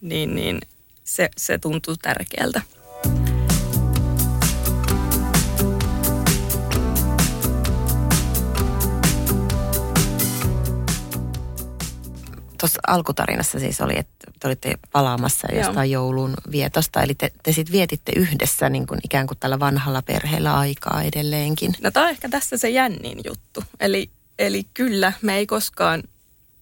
niin, 0.00 0.34
niin 0.34 0.60
se, 1.04 1.28
se 1.36 1.58
tuntuu 1.58 1.96
tärkeältä. 1.96 2.62
Tuossa 12.60 12.80
alkutarinassa 12.86 13.58
siis 13.58 13.80
oli, 13.80 13.98
että 13.98 14.30
te 14.40 14.46
olitte 14.48 14.74
palaamassa 14.92 15.48
Joo. 15.52 15.64
jostain 15.64 15.90
joulun 15.90 16.34
vietosta. 16.50 17.02
Eli 17.02 17.14
te, 17.14 17.32
te 17.42 17.52
sitten 17.52 17.72
vietitte 17.72 18.12
yhdessä 18.16 18.68
niin 18.68 18.86
kuin 18.86 19.00
ikään 19.04 19.26
kuin 19.26 19.38
tällä 19.38 19.58
vanhalla 19.58 20.02
perheellä 20.02 20.58
aikaa 20.58 21.02
edelleenkin. 21.02 21.74
No 21.82 21.90
tämä 21.90 22.06
on 22.06 22.10
ehkä 22.10 22.28
tässä 22.28 22.56
se 22.56 22.70
jännin 22.70 23.20
juttu. 23.24 23.64
Eli, 23.80 24.10
eli 24.38 24.64
kyllä 24.74 25.12
me 25.22 25.36
ei 25.36 25.46
koskaan, 25.46 26.02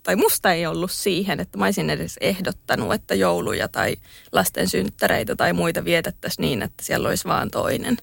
tai 0.03 0.17
musta 0.17 0.53
ei 0.53 0.67
ollut 0.67 0.91
siihen, 0.91 1.41
että 1.41 1.59
mä 1.59 1.65
olisin 1.65 1.91
edes 1.91 2.17
ehdottanut, 2.21 2.95
että 2.95 3.15
jouluja 3.15 3.69
tai 3.69 3.97
lasten 4.33 4.69
synttäreitä 4.69 5.37
tai 5.37 5.53
muita 5.53 5.85
vietettäisiin 5.85 6.43
niin, 6.43 6.63
että 6.63 6.85
siellä 6.85 7.09
olisi 7.09 7.25
vaan 7.25 7.51
toinen. 7.51 7.97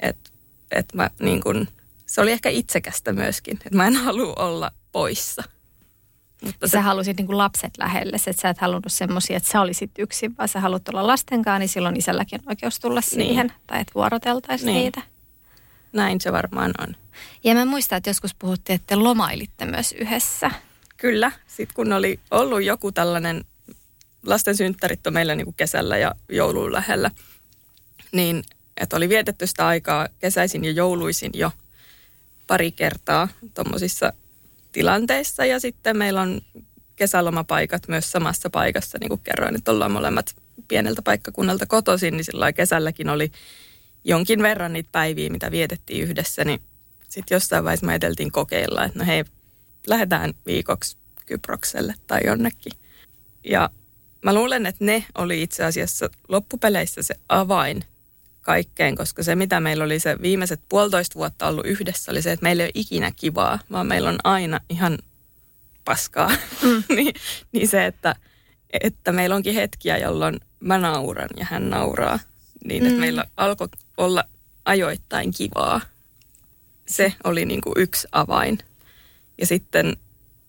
Et, 0.00 0.32
et 0.70 0.94
mä 0.94 1.10
niin 1.20 1.40
kun, 1.42 1.68
se 2.06 2.20
oli 2.20 2.32
ehkä 2.32 2.48
itsekästä 2.48 3.12
myöskin, 3.12 3.54
että 3.54 3.76
mä 3.76 3.86
en 3.86 3.96
halua 3.96 4.34
olla 4.34 4.72
poissa. 4.92 5.42
Mutta 6.44 6.68
Sä 6.68 6.82
halusit 6.82 7.16
niin 7.16 7.38
lapset 7.38 7.78
lähelle, 7.78 8.16
että 8.26 8.42
sä 8.42 8.48
et 8.48 8.58
halunnut 8.58 8.92
semmoisia, 8.92 9.36
että 9.36 9.48
sä 9.48 9.60
olisit 9.60 9.90
yksin, 9.98 10.36
vaan 10.38 10.48
sä 10.48 10.60
haluat 10.60 10.88
olla 10.88 11.06
lastenkaan, 11.06 11.60
niin 11.60 11.68
silloin 11.68 11.96
isälläkin 11.96 12.40
on 12.40 12.48
oikeus 12.48 12.80
tulla 12.80 13.00
siihen. 13.00 13.52
Tai 13.66 13.80
että 13.80 13.94
vuoroteltaisiin 13.94 14.66
Niin. 14.66 14.82
niitä. 14.82 15.02
näin 15.92 16.20
se 16.20 16.32
varmaan 16.32 16.72
on. 16.78 16.96
Ja 17.44 17.54
mä 17.54 17.64
muistan, 17.64 17.96
että 17.96 18.10
joskus 18.10 18.34
puhuttiin, 18.34 18.74
että 18.74 18.86
te 18.86 18.96
lomailitte 18.96 19.64
myös 19.64 19.92
yhdessä. 19.92 20.50
Kyllä, 20.96 21.32
sitten 21.46 21.74
kun 21.74 21.92
oli 21.92 22.20
ollut 22.30 22.62
joku 22.62 22.92
tällainen, 22.92 23.44
lasten 24.26 24.56
synttärit 24.56 25.06
on 25.06 25.12
meillä 25.12 25.34
niin 25.34 25.44
kuin 25.44 25.54
kesällä 25.54 25.98
ja 25.98 26.14
joulun 26.28 26.72
lähellä, 26.72 27.10
niin 28.12 28.42
että 28.76 28.96
oli 28.96 29.08
vietetty 29.08 29.46
sitä 29.46 29.66
aikaa 29.66 30.08
kesäisin 30.18 30.64
ja 30.64 30.70
jouluisin 30.70 31.30
jo 31.34 31.50
pari 32.46 32.72
kertaa 32.72 33.28
tuommoisissa 33.54 34.12
tilanteissa. 34.72 35.44
Ja 35.44 35.60
sitten 35.60 35.96
meillä 35.96 36.20
on 36.20 36.40
kesälomapaikat 36.96 37.88
myös 37.88 38.10
samassa 38.10 38.50
paikassa, 38.50 38.98
niin 39.00 39.08
kuin 39.08 39.20
kerroin, 39.24 39.56
että 39.56 39.70
ollaan 39.70 39.92
molemmat 39.92 40.36
pieneltä 40.68 41.02
paikkakunnalta 41.02 41.66
kotoisin, 41.66 42.16
niin 42.16 42.24
lailla 42.32 42.52
kesälläkin 42.52 43.08
oli 43.08 43.32
jonkin 44.04 44.42
verran 44.42 44.72
niitä 44.72 44.88
päiviä, 44.92 45.30
mitä 45.30 45.50
vietettiin 45.50 46.02
yhdessä, 46.04 46.44
niin 46.44 46.60
sitten 47.08 47.36
jossain 47.36 47.64
vaiheessa 47.64 47.86
me 47.86 47.94
edeltiin 47.94 48.32
kokeilla, 48.32 48.84
että 48.84 48.98
no 48.98 49.04
hei, 49.04 49.24
lähdetään 49.86 50.34
viikoksi 50.46 50.96
Kyprokselle 51.26 51.94
tai 52.06 52.20
jonnekin. 52.26 52.72
Ja 53.44 53.70
mä 54.22 54.34
luulen, 54.34 54.66
että 54.66 54.84
ne 54.84 55.04
oli 55.18 55.42
itse 55.42 55.64
asiassa 55.64 56.10
loppupeleissä 56.28 57.02
se 57.02 57.14
avain 57.28 57.84
kaikkeen, 58.42 58.96
koska 58.96 59.22
se 59.22 59.34
mitä 59.34 59.60
meillä 59.60 59.84
oli 59.84 59.98
se 59.98 60.16
viimeiset 60.22 60.60
puolitoista 60.68 61.14
vuotta 61.14 61.48
ollut 61.48 61.66
yhdessä 61.66 62.12
oli 62.12 62.22
se, 62.22 62.32
että 62.32 62.44
meillä 62.44 62.62
ei 62.62 62.66
ole 62.66 62.72
ikinä 62.74 63.12
kivaa, 63.16 63.58
vaan 63.70 63.86
meillä 63.86 64.08
on 64.08 64.18
aina 64.24 64.60
ihan 64.68 64.98
paskaa. 65.84 66.30
Mm. 66.62 66.82
niin, 66.96 67.14
niin 67.52 67.68
se, 67.68 67.86
että, 67.86 68.16
että 68.82 69.12
meillä 69.12 69.36
onkin 69.36 69.54
hetkiä, 69.54 69.98
jolloin 69.98 70.40
mä 70.60 70.78
nauran 70.78 71.28
ja 71.36 71.46
hän 71.50 71.70
nauraa, 71.70 72.18
niin 72.64 72.82
että 72.82 72.94
Mm. 72.94 73.00
meillä 73.00 73.24
alkoi 73.36 73.68
olla 73.96 74.24
ajoittain 74.64 75.32
kivaa. 75.32 75.80
Se 76.86 77.12
oli 77.24 77.44
niin 77.44 77.60
kuin 77.60 77.74
yksi 77.76 78.08
avain. 78.12 78.58
Ja 79.40 79.46
sitten 79.46 79.96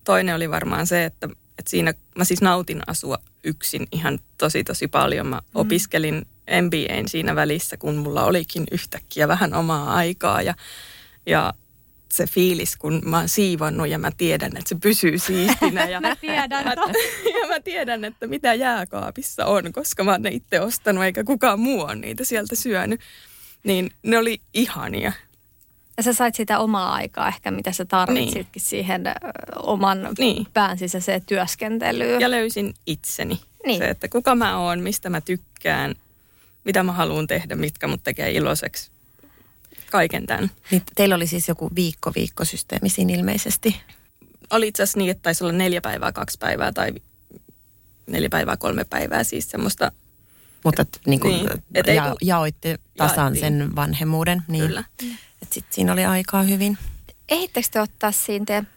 toinen 0.03 0.35
oli 0.35 0.49
varmaan 0.49 0.87
se, 0.87 1.05
että, 1.05 1.29
että 1.59 1.69
siinä 1.69 1.93
mä 2.17 2.23
siis 2.23 2.41
nautin 2.41 2.81
asua 2.87 3.17
yksin 3.43 3.87
ihan 3.91 4.19
tosi 4.37 4.63
tosi 4.63 4.87
paljon. 4.87 5.27
Mä 5.27 5.37
mm. 5.37 5.43
opiskelin 5.53 6.25
MBAn 6.61 7.07
siinä 7.07 7.35
välissä, 7.35 7.77
kun 7.77 7.95
mulla 7.95 8.25
olikin 8.25 8.63
yhtäkkiä 8.71 9.27
vähän 9.27 9.53
omaa 9.53 9.93
aikaa 9.93 10.41
ja, 10.41 10.53
ja 11.25 11.53
se 12.11 12.27
fiilis, 12.27 12.75
kun 12.75 13.01
mä 13.05 13.17
oon 13.17 13.29
siivonnut 13.29 13.87
ja 13.87 13.99
mä 13.99 14.11
tiedän, 14.17 14.57
että 14.57 14.69
se 14.69 14.75
pysyy 14.75 15.17
siistinä. 15.19 15.85
Ja 15.89 16.01
Mä 16.01 16.15
tiedän. 16.15 16.63
Mä, 16.65 16.73
ja 17.41 17.47
mä 17.47 17.59
tiedän, 17.59 18.05
että 18.05 18.27
mitä 18.27 18.53
jääkaapissa 18.53 19.45
on, 19.45 19.73
koska 19.73 20.03
mä 20.03 20.11
oon 20.11 20.21
ne 20.21 20.29
itse 20.29 20.61
ostanut, 20.61 21.03
eikä 21.03 21.23
kukaan 21.23 21.59
muu 21.59 21.81
on 21.81 22.01
niitä 22.01 22.25
sieltä 22.25 22.55
syönyt. 22.55 23.01
Niin 23.63 23.91
ne 24.03 24.17
oli 24.17 24.41
ihania. 24.53 25.11
Ja 25.97 26.03
sä 26.03 26.13
sait 26.13 26.35
sitä 26.35 26.59
omaa 26.59 26.93
aikaa 26.93 27.27
ehkä, 27.27 27.51
mitä 27.51 27.71
sä 27.71 27.85
tarvitsitkin 27.85 28.43
niin. 28.55 28.61
siihen 28.61 29.03
oman 29.55 30.01
Niin. 30.01 30.13
niin. 30.17 30.47
pään 30.53 30.77
sisäiseen 30.77 31.21
työskentelyyn. 31.25 32.21
Ja 32.21 32.31
löysin 32.31 32.73
itseni. 32.85 33.39
Niin. 33.65 33.77
Se, 33.77 33.89
että 33.89 34.07
kuka 34.07 34.35
mä 34.35 34.57
oon, 34.59 34.79
mistä 34.79 35.09
mä 35.09 35.21
tykkään, 35.21 35.95
mitä 36.65 36.83
mä 36.83 36.91
haluan 36.91 37.27
tehdä, 37.27 37.55
mitkä 37.55 37.87
mut 37.87 38.03
tekee 38.03 38.31
iloiseksi. 38.31 38.91
Kaiken 39.91 40.25
tämän. 40.25 40.51
Niin 40.71 40.83
teillä 40.95 41.15
oli 41.15 41.27
siis 41.27 41.47
joku 41.47 41.69
viikko-viikkosysteemi 41.75 42.89
siinä 42.89 43.13
ilmeisesti. 43.13 43.81
Oli 44.49 44.67
itse 44.67 44.83
asiassa 44.83 44.97
niin, 44.99 45.11
että 45.11 45.21
taisi 45.23 45.43
olla 45.43 45.53
neljä 45.53 45.81
päivää, 45.81 46.11
kaksi 46.11 46.37
päivää 46.37 46.71
tai 46.71 46.91
neljä 48.07 48.29
päivää, 48.29 48.57
kolme 48.57 48.85
päivää. 48.85 49.23
Siis 49.23 49.49
semmoista, 49.51 49.91
Mutta 50.63 50.81
et, 50.81 50.99
niin 51.07 51.19
kuin, 51.19 51.33
Niin, 51.33 51.49
et 51.75 51.87
ja, 51.87 52.03
kun- 52.07 52.17
jaoitte 52.21 52.77
tasan 52.97 53.35
Jaettiin. 53.35 53.59
sen 53.59 53.75
vanhemmuuden. 53.75 54.43
Niin, 54.47 54.65
kyllä. 54.67 54.83
Et 55.41 55.53
sit 55.53 55.65
siinä 55.69 55.93
oli 55.93 56.05
aikaa 56.05 56.43
hyvin. 56.43 56.77
Ehittekö 57.29 57.67
te 57.71 57.81
ottaa 57.81 58.11
siinä 58.11 58.45
teidän, 58.45 58.67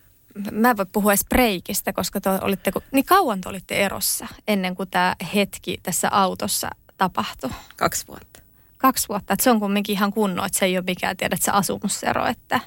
mä 0.52 0.70
en 0.70 0.76
voi 0.76 0.86
puhua 0.92 1.12
edes 1.12 1.24
breikistä, 1.28 1.92
koska 1.92 2.20
te 2.20 2.30
olitte, 2.30 2.72
niin 2.92 3.04
kauan 3.04 3.40
te 3.40 3.48
olitte 3.48 3.84
erossa 3.84 4.26
ennen 4.48 4.76
kuin 4.76 4.90
tämä 4.90 5.16
hetki 5.34 5.80
tässä 5.82 6.08
autossa 6.10 6.70
tapahtui? 6.98 7.50
Kaksi 7.76 8.06
vuotta. 8.08 8.40
Kaksi 8.78 9.08
vuotta, 9.08 9.32
että 9.32 9.44
se 9.44 9.50
on 9.50 9.60
kumminkin 9.60 9.92
ihan 9.92 10.12
kunno, 10.12 10.44
että 10.44 10.58
se 10.58 10.64
ei 10.64 10.76
ole 10.78 10.84
mikään, 10.86 11.16
tiedät, 11.16 11.42
se 11.42 11.50
asumusero, 11.50 12.26
että 12.26 12.60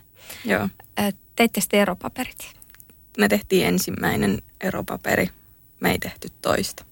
Joo. 0.45 0.69
ö, 0.99 1.11
teittekö 1.35 1.67
te 1.69 1.81
eropaperit? 1.81 2.55
Me 3.17 3.27
tehtiin 3.27 3.67
ensimmäinen 3.67 4.41
eropaperi. 4.61 5.29
Me 5.79 5.91
ei 5.91 5.99
tehty 5.99 6.27
toista. 6.41 6.85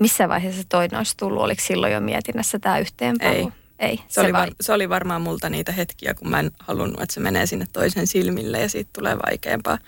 Missä 0.00 0.28
vaiheessa 0.28 0.62
toinen 0.68 0.98
olisi 0.98 1.16
tullut? 1.16 1.42
Oliko 1.42 1.62
silloin 1.64 1.92
jo 1.92 2.00
mietinnässä 2.00 2.58
tämä 2.58 2.78
yhteenpalu? 2.78 3.32
Ei. 3.32 3.48
Ei. 3.78 3.98
Se, 4.08 4.20
oli, 4.20 4.32
vai- 4.32 4.40
var, 4.46 4.54
se 4.60 4.72
oli 4.72 4.88
varmaan 4.88 5.22
multa 5.22 5.48
niitä 5.48 5.72
hetkiä, 5.72 6.14
kun 6.14 6.30
mä 6.30 6.40
en 6.40 6.50
halunnut, 6.58 7.00
että 7.00 7.14
se 7.14 7.20
menee 7.20 7.46
sinne 7.46 7.66
toisen 7.72 8.06
silmille 8.06 8.60
ja 8.60 8.68
siitä 8.68 8.90
tulee 8.92 9.16
vaikeampaa. 9.18 9.78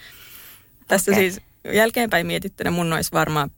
Tässä 0.89 1.13
Okei. 1.13 1.31
siis 1.31 1.43
jälkeenpäin 1.73 2.27
mietittynä 2.27 2.71
mun 2.71 2.93
olisi 2.93 3.13
varmaan 3.13 3.51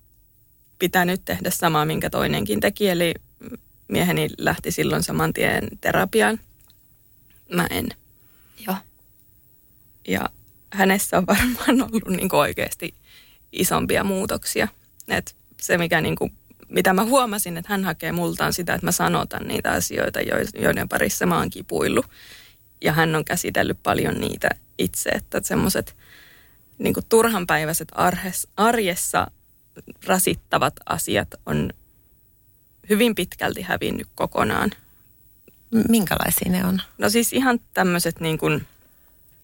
pitänyt 0.78 1.24
tehdä 1.24 1.50
samaa, 1.50 1.84
minkä 1.84 2.10
toinenkin 2.10 2.60
teki. 2.60 2.88
Eli 2.88 3.14
mieheni 3.88 4.28
lähti 4.38 4.70
silloin 4.70 5.02
saman 5.02 5.32
tien 5.32 5.68
terapiaan. 5.80 6.40
Mä 7.54 7.66
en. 7.70 7.88
Joo. 8.66 8.76
Ja 10.08 10.28
hänessä 10.72 11.18
on 11.18 11.26
varmaan 11.26 11.82
ollut 11.82 12.08
niin 12.08 12.28
kuin 12.28 12.40
oikeasti 12.40 12.94
isompia 13.52 14.04
muutoksia. 14.04 14.68
Et 15.08 15.36
se, 15.60 15.78
mikä 15.78 16.00
niin 16.00 16.16
kuin, 16.16 16.32
mitä 16.68 16.92
mä 16.92 17.04
huomasin, 17.04 17.56
että 17.56 17.72
hän 17.72 17.84
hakee 17.84 18.12
multaan 18.12 18.52
sitä, 18.52 18.74
että 18.74 18.86
mä 18.86 18.92
sanotan 18.92 19.48
niitä 19.48 19.72
asioita, 19.72 20.20
jo- 20.20 20.62
joiden 20.62 20.88
parissa 20.88 21.26
mä 21.26 21.38
oon 21.38 21.50
kipuillut. 21.50 22.06
Ja 22.80 22.92
hän 22.92 23.14
on 23.14 23.24
käsitellyt 23.24 23.82
paljon 23.82 24.20
niitä 24.20 24.48
itse, 24.78 25.10
että 25.10 25.40
semmoiset 25.42 25.96
niin 26.78 26.94
turhanpäiväiset 27.08 27.88
arhes, 27.92 28.48
arjessa 28.56 29.30
rasittavat 30.06 30.74
asiat 30.86 31.28
on 31.46 31.70
hyvin 32.88 33.14
pitkälti 33.14 33.62
hävinnyt 33.62 34.08
kokonaan. 34.14 34.70
Minkälaisia 35.88 36.50
ne 36.50 36.64
on? 36.64 36.82
No 36.98 37.10
siis 37.10 37.32
ihan 37.32 37.60
tämmöiset 37.74 38.20
niin 38.20 38.38
kuin, 38.38 38.66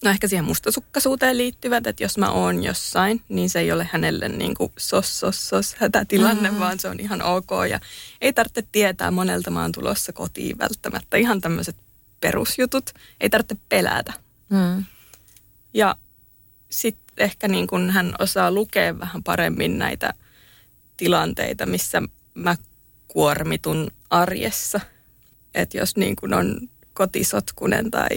no 0.04 0.10
ehkä 0.10 0.28
siihen 0.28 0.44
mustasukkaisuuteen 0.44 1.38
liittyvät, 1.38 1.86
että 1.86 2.04
jos 2.04 2.18
mä 2.18 2.30
oon 2.30 2.64
jossain, 2.64 3.22
niin 3.28 3.50
se 3.50 3.60
ei 3.60 3.72
ole 3.72 3.88
hänelle 3.92 4.28
niin 4.28 4.54
kuin 4.54 4.72
sos, 4.78 5.20
sos, 5.20 5.48
sos 5.48 5.74
hätätilanne, 5.74 6.50
mm. 6.50 6.58
vaan 6.58 6.78
se 6.78 6.88
on 6.88 7.00
ihan 7.00 7.22
ok. 7.22 7.50
Ja 7.70 7.80
ei 8.20 8.32
tarvitse 8.32 8.64
tietää 8.72 9.10
monelta 9.10 9.50
mä 9.50 9.62
oon 9.62 9.72
tulossa 9.72 10.12
kotiin 10.12 10.58
välttämättä. 10.58 11.16
Ihan 11.16 11.40
tämmöiset 11.40 11.76
perusjutut. 12.20 12.90
Ei 13.20 13.30
tarvitse 13.30 13.56
pelätä. 13.68 14.12
Mm. 14.48 14.84
Ja 15.74 15.96
sitten 16.70 17.24
ehkä 17.24 17.48
niin 17.48 17.66
kuin 17.66 17.90
hän 17.90 18.14
osaa 18.18 18.50
lukea 18.50 18.98
vähän 18.98 19.22
paremmin 19.22 19.78
näitä 19.78 20.14
tilanteita, 20.96 21.66
missä 21.66 22.02
mä 22.34 22.56
kuormitun 23.12 23.90
arjessa. 24.10 24.80
Että 25.54 25.78
jos 25.78 25.96
niin 25.96 26.16
kuin 26.16 26.34
on 26.34 26.68
kotisotkunen 26.92 27.90
tai 27.90 28.08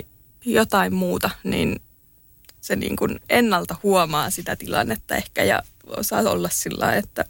jotain 0.46 0.94
muuta, 0.94 1.30
niin 1.44 1.82
se 2.62 2.76
niin 2.76 2.96
kuin 2.96 3.20
ennalta 3.30 3.76
huomaa 3.84 4.30
sitä 4.30 4.56
tilannetta 4.56 5.16
ehkä 5.16 5.44
ja 5.44 5.64
osaa 5.88 6.22
olla 6.22 6.50
sillä 6.50 6.96
että 6.96 7.26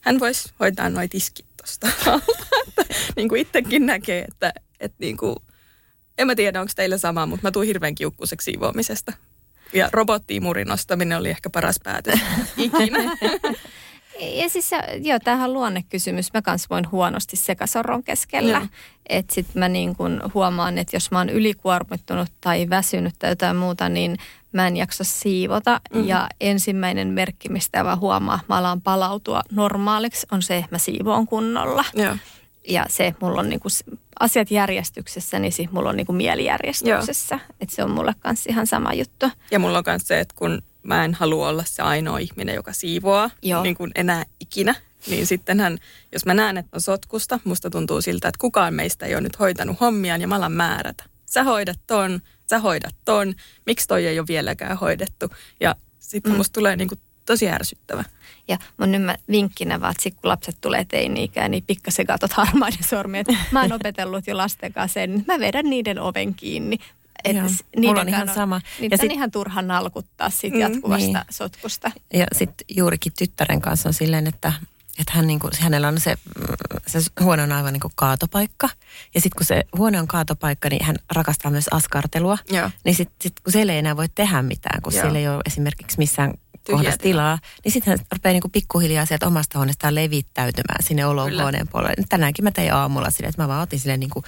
hän 0.00 0.20
voisi 0.20 0.52
hoitaa 0.60 0.90
noita 0.90 1.12
tiskit 1.12 1.46
tuosta 1.56 1.88
niin 3.16 3.28
kuin 3.28 3.40
itsekin 3.40 3.86
näkee, 3.86 4.24
että, 4.28 4.52
että 4.80 4.96
niin 5.00 5.16
kuin, 5.16 5.36
en 6.18 6.26
mä 6.26 6.34
tiedä, 6.34 6.60
onko 6.60 6.72
teillä 6.76 6.98
sama, 6.98 7.26
mutta 7.26 7.46
mä 7.46 7.50
tuun 7.50 7.66
hirveän 7.66 7.94
kiukkuseksi 7.94 8.44
siivoamisesta. 8.44 9.12
Ja 9.72 9.88
robottiimurin 9.92 10.68
nostaminen 10.68 11.18
oli 11.18 11.30
ehkä 11.30 11.50
paras 11.50 11.76
päätös 11.84 12.20
ikinä. 12.56 12.98
Ja 14.20 14.48
siis 14.48 14.68
se, 14.68 14.76
joo, 15.02 15.18
tämähän 15.24 15.48
on 15.50 15.54
luonnekysymys. 15.54 16.32
Mä 16.34 16.42
kans 16.42 16.70
voin 16.70 16.90
huonosti 16.90 17.36
sekasorron 17.36 18.02
keskellä. 18.04 18.58
Että 19.08 19.34
sit 19.34 19.46
mä 19.54 19.68
niin 19.68 19.96
kun 19.96 20.20
huomaan, 20.34 20.78
että 20.78 20.96
jos 20.96 21.10
mä 21.10 21.18
oon 21.18 21.28
ylikuormittunut 21.28 22.28
tai 22.40 22.66
väsynyt 22.70 23.14
tai 23.18 23.30
jotain 23.30 23.56
muuta, 23.56 23.88
niin 23.88 24.16
mä 24.52 24.66
en 24.66 24.76
jaksa 24.76 25.04
siivota. 25.04 25.80
Mm-hmm. 25.94 26.08
Ja 26.08 26.28
ensimmäinen 26.40 27.08
merkki, 27.08 27.48
mistä 27.48 27.84
mä 27.84 27.96
huomaan, 27.96 28.40
että 28.40 28.52
mä 28.52 28.58
alan 28.58 28.80
palautua 28.80 29.42
normaaliksi, 29.52 30.26
on 30.32 30.42
se, 30.42 30.56
että 30.56 30.68
mä 30.70 30.78
siivoon 30.78 31.26
kunnolla. 31.26 31.84
Joo. 31.94 32.16
Ja 32.68 32.86
se, 32.88 33.06
että 33.06 33.26
mulla 33.26 33.40
on 33.40 33.48
niinku 33.48 33.68
s- 33.68 33.84
asiat 34.20 34.50
järjestyksessä, 34.50 35.38
niin 35.38 35.52
sit 35.52 35.72
mulla 35.72 35.88
on 35.88 35.96
niinku 35.96 36.12
mielijärjestyksessä. 36.12 37.38
Että 37.60 37.76
se 37.76 37.84
on 37.84 37.90
mulle 37.90 38.14
kanssa 38.20 38.50
ihan 38.50 38.66
sama 38.66 38.92
juttu. 38.92 39.26
Ja 39.50 39.58
mulla 39.58 39.78
on 39.78 39.84
myös 39.86 40.02
se, 40.08 40.20
että 40.20 40.34
kun 40.38 40.62
mä 40.86 41.04
en 41.04 41.14
halua 41.14 41.48
olla 41.48 41.64
se 41.66 41.82
ainoa 41.82 42.18
ihminen, 42.18 42.54
joka 42.54 42.72
siivoaa 42.72 43.30
Joo. 43.42 43.62
niin 43.62 43.74
kuin 43.74 43.90
enää 43.94 44.24
ikinä, 44.40 44.74
niin 45.06 45.26
sittenhän, 45.26 45.78
jos 46.12 46.26
mä 46.26 46.34
näen, 46.34 46.56
että 46.56 46.76
on 46.76 46.80
sotkusta, 46.80 47.40
musta 47.44 47.70
tuntuu 47.70 48.00
siltä, 48.00 48.28
että 48.28 48.38
kukaan 48.40 48.74
meistä 48.74 49.06
ei 49.06 49.14
ole 49.14 49.20
nyt 49.20 49.38
hoitanut 49.38 49.80
hommiaan 49.80 50.20
ja 50.20 50.28
mä 50.28 50.36
alan 50.36 50.52
määrätä. 50.52 51.04
Sä 51.26 51.44
hoidat 51.44 51.80
ton, 51.86 52.20
sä 52.50 52.58
hoidat 52.58 52.94
ton, 53.04 53.34
miksi 53.66 53.88
toi 53.88 54.06
ei 54.06 54.18
ole 54.18 54.26
vieläkään 54.28 54.76
hoidettu. 54.76 55.28
Ja 55.60 55.76
sitten 55.98 56.32
mm. 56.32 56.36
musta 56.36 56.52
tulee 56.52 56.76
niin 56.76 56.88
kuin 56.88 57.00
tosi 57.26 57.48
ärsyttävä. 57.48 58.04
Ja 58.48 58.58
mun 58.76 58.92
nyt 58.92 59.02
mä 59.02 59.16
vinkkinä 59.30 59.80
vaan, 59.80 59.94
että 60.06 60.20
kun 60.20 60.30
lapset 60.30 60.56
tulee 60.60 60.84
teini-ikään, 60.84 61.50
niin 61.50 61.64
pikkasen 61.66 62.06
katot 62.06 62.32
harmaiden 62.32 62.84
sormia. 62.84 63.20
että 63.20 63.34
Mä 63.50 63.62
oon 63.62 63.72
opetellut 63.80 64.26
jo 64.26 64.36
lasten 64.36 64.72
kanssa 64.72 64.94
sen, 64.94 65.24
mä 65.28 65.38
vedän 65.38 65.70
niiden 65.70 66.00
oven 66.00 66.34
kiinni. 66.34 66.78
Että 67.24 67.42
Joo, 67.42 67.86
mulla 67.86 68.00
on 68.00 68.08
ihan 68.08 68.34
sama. 68.34 68.58
Niin 68.80 68.90
Ja 68.90 68.94
ja 68.94 68.94
on 68.94 68.98
sit- 69.10 69.12
ihan 69.12 69.30
turha 69.30 69.62
nalkuttaa 69.62 70.30
siitä 70.30 70.56
Mm, 70.56 70.60
jatkuvasta 70.60 71.06
niin. 71.06 71.18
sotkusta. 71.30 71.90
Ja 72.14 72.26
sitten 72.32 72.64
juurikin 72.76 73.12
tyttären 73.18 73.60
kanssa 73.60 73.88
on 73.88 73.92
silleen, 73.94 74.26
että, 74.26 74.52
että 74.98 75.12
hän 75.12 75.26
niinku, 75.26 75.48
hänellä 75.60 75.88
on 75.88 76.00
se, 76.00 76.14
mm, 76.14 76.44
se 76.86 76.98
huone 77.20 77.42
on 77.42 77.52
aivan 77.52 77.72
niinku 77.72 77.90
kaatopaikka. 77.94 78.68
Ja 79.14 79.20
sitten 79.20 79.36
kun 79.38 79.46
se 79.46 79.64
huone 79.76 80.00
on 80.00 80.08
kaatopaikka, 80.08 80.68
niin 80.68 80.84
hän 80.84 80.96
rakastaa 81.12 81.50
myös 81.50 81.68
askartelua. 81.70 82.38
Joo. 82.50 82.70
Niin 82.84 82.94
sitten 82.94 83.16
sit, 83.22 83.40
kun 83.40 83.52
siellä 83.52 83.72
ei 83.72 83.78
enää 83.78 83.96
voi 83.96 84.08
tehdä 84.14 84.42
mitään, 84.42 84.82
kun 84.82 84.92
Joo. 84.94 85.00
siellä 85.02 85.18
ei 85.18 85.28
ole 85.28 85.42
esimerkiksi 85.46 85.98
missään 85.98 86.34
kohdassa 86.70 86.98
tilaa. 87.00 87.38
niin 87.64 87.72
sitten 87.72 87.90
hän 87.90 88.06
rupeaa 88.12 88.32
niinku 88.32 88.48
pikkuhiljaa 88.48 89.06
sieltä 89.06 89.26
omasta 89.26 89.58
huoneestaan 89.58 89.94
levittäytymään 89.94 90.82
sinne 90.82 91.06
olohuoneen 91.06 91.68
puolelle. 91.68 91.94
Tänäänkin 92.08 92.44
mä 92.44 92.50
tein 92.50 92.74
aamulla 92.74 93.10
silleen, 93.10 93.28
että 93.30 93.42
mä 93.42 93.48
vaan 93.48 93.62
otin 93.62 93.80
silleen 93.80 94.00
niinku 94.00 94.22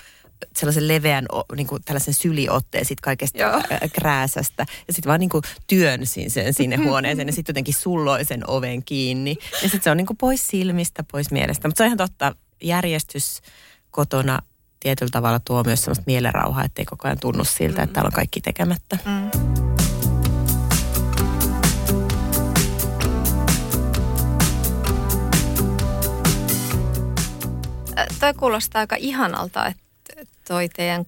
sellaisen 0.57 0.89
leveän, 0.89 1.27
o- 1.33 1.55
niinku 1.57 1.79
tällaisen 1.85 2.15
syliotteen 2.15 2.85
sit 2.85 3.01
kaikesta 3.01 3.39
Joo. 3.39 3.63
krääsästä. 3.93 4.67
Ja 4.89 4.95
sitten 4.95 5.09
vaan 5.09 5.21
niinku 5.21 5.41
työnsin 5.67 6.31
sen 6.31 6.55
sinne 6.55 6.77
huoneeseen 6.87 7.29
ja 7.29 7.33
sitten 7.33 7.53
jotenkin 7.53 7.75
sulloin 7.75 8.25
sen 8.27 8.51
oven 8.51 8.85
kiinni. 8.85 9.37
Ja 9.53 9.59
sitten 9.69 9.83
se 9.83 9.91
on 9.91 9.97
niinku 9.97 10.15
pois 10.15 10.47
silmistä, 10.49 11.05
pois 11.13 11.31
mielestä. 11.31 11.69
Mutta 11.69 11.79
se 11.79 11.83
on 11.83 11.87
ihan 11.87 11.99
totta, 11.99 12.35
järjestys 12.63 13.41
kotona 13.91 14.39
tietyllä 14.81 15.11
tavalla 15.11 15.41
tuo 15.41 15.63
myös 15.65 15.81
sellaista 15.81 16.05
mielenrauhaa, 16.07 16.65
ettei 16.65 16.85
koko 16.85 17.09
ajan 17.09 17.19
tunnu 17.21 17.45
siltä, 17.45 17.83
että 17.83 17.95
täällä 17.95 18.09
on 18.09 18.13
kaikki 18.13 18.41
tekemättä. 18.41 18.99
Ö, 27.99 28.07
Toi 28.21 28.35
kuulostaa 28.35 28.81
aika 28.81 28.97
ihanalta, 28.99 29.67
että 29.67 29.83
toi 30.49 30.69
teidän 30.69 31.05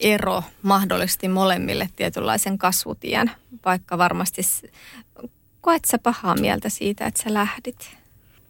ero 0.00 0.42
mahdollisti 0.62 1.28
molemmille 1.28 1.88
tietynlaisen 1.96 2.58
kasvutien, 2.58 3.30
vaikka 3.64 3.98
varmasti 3.98 4.42
koet 5.60 5.84
sä 5.84 5.98
pahaa 5.98 6.34
mieltä 6.34 6.68
siitä, 6.68 7.06
että 7.06 7.22
sä 7.22 7.34
lähdit. 7.34 7.90